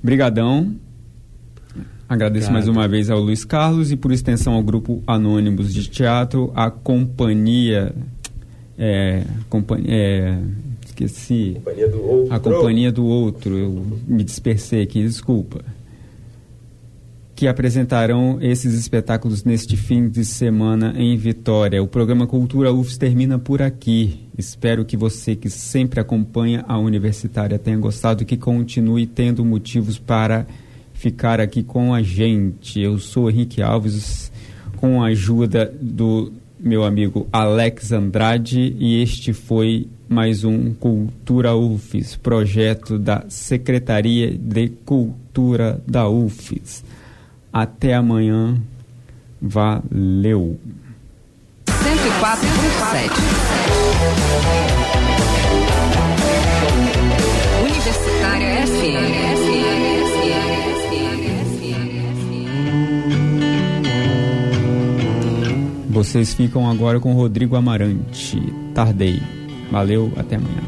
[0.03, 0.75] Brigadão.
[2.11, 2.67] Agradeço Obrigado.
[2.67, 6.69] mais uma vez ao Luiz Carlos e, por extensão, ao Grupo Anônimos de Teatro, a
[6.69, 7.95] companhia.
[8.77, 10.39] É, companhia é,
[10.85, 11.53] esqueci.
[11.55, 12.35] Companhia do outro.
[12.35, 13.57] A companhia do outro.
[13.57, 15.61] Eu me dispersei aqui, desculpa.
[17.37, 21.81] Que apresentarão esses espetáculos neste fim de semana em Vitória.
[21.81, 24.27] O programa Cultura UFS termina por aqui.
[24.37, 29.97] Espero que você que sempre acompanha a universitária tenha gostado e que continue tendo motivos
[29.97, 30.45] para
[31.01, 32.79] ficar aqui com a gente.
[32.79, 34.31] Eu sou Henrique Alves,
[34.77, 42.17] com a ajuda do meu amigo Alex Andrade, e este foi mais um Cultura UFES,
[42.17, 46.85] projeto da Secretaria de Cultura da UFES.
[47.51, 48.61] Até amanhã.
[49.41, 50.61] Valeu.
[51.67, 53.60] 104.7
[66.01, 68.41] Vocês ficam agora com Rodrigo Amarante.
[68.75, 69.21] Tardei.
[69.71, 70.63] Valeu, até amanhã.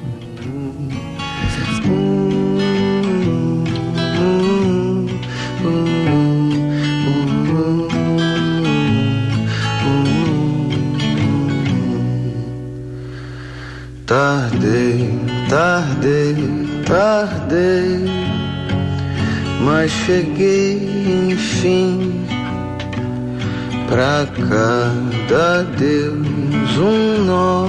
[14.04, 15.18] Tardei,
[15.48, 16.36] tardei,
[16.84, 18.04] tardei,
[19.64, 22.21] mas cheguei enfim
[23.92, 27.68] Pra cada Deus um nó,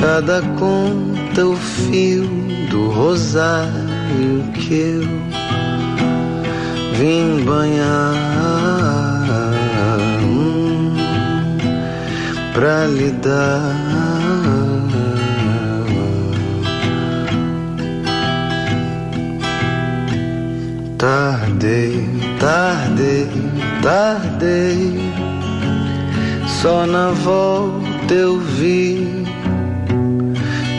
[0.00, 2.28] cada conta o fio
[2.68, 5.08] do rosário que eu
[6.98, 8.16] vim banhar
[10.24, 10.96] hum,
[12.54, 13.84] pra lhe dar.
[20.98, 22.08] Tardei,
[22.40, 23.43] tardei
[23.84, 24.98] tardei,
[26.46, 29.26] só na volta eu vi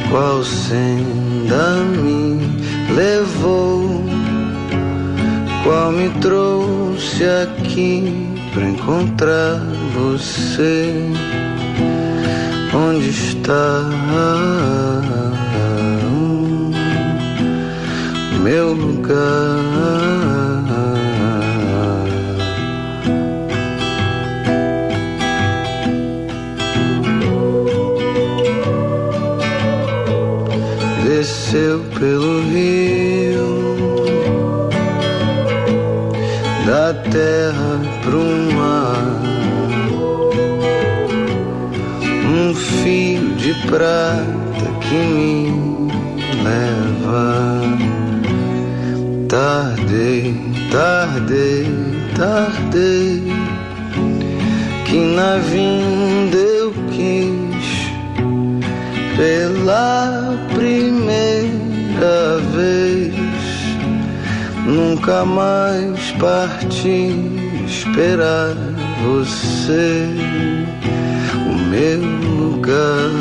[0.10, 2.42] qual senda me
[2.96, 4.04] levou,
[5.64, 9.62] qual me trouxe aqui pra encontrar
[9.94, 10.96] você.
[12.74, 13.86] Onde está
[18.42, 20.05] meu lugar?
[31.80, 33.66] Pelo rio
[36.66, 38.24] da terra pro
[38.54, 39.22] mar.
[42.28, 45.90] Um fio de prata que me
[46.44, 47.62] leva.
[49.28, 50.36] Tardei
[50.72, 51.66] tardei
[52.16, 53.24] tardei
[54.86, 55.85] que na vinda
[65.06, 67.14] Nunca mais parti
[67.68, 68.56] esperar
[69.06, 70.08] você,
[71.48, 73.12] o meu lugar.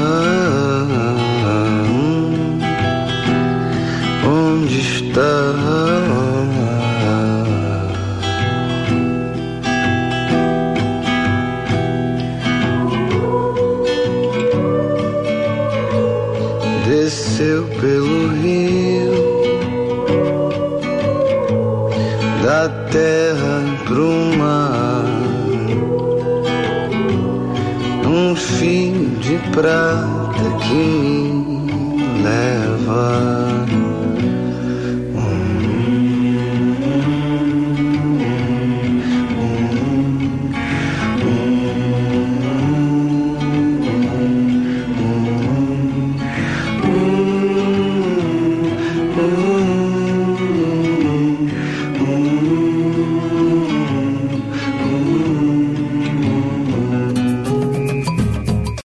[4.27, 6.04] Onde está?
[29.55, 30.14] Fio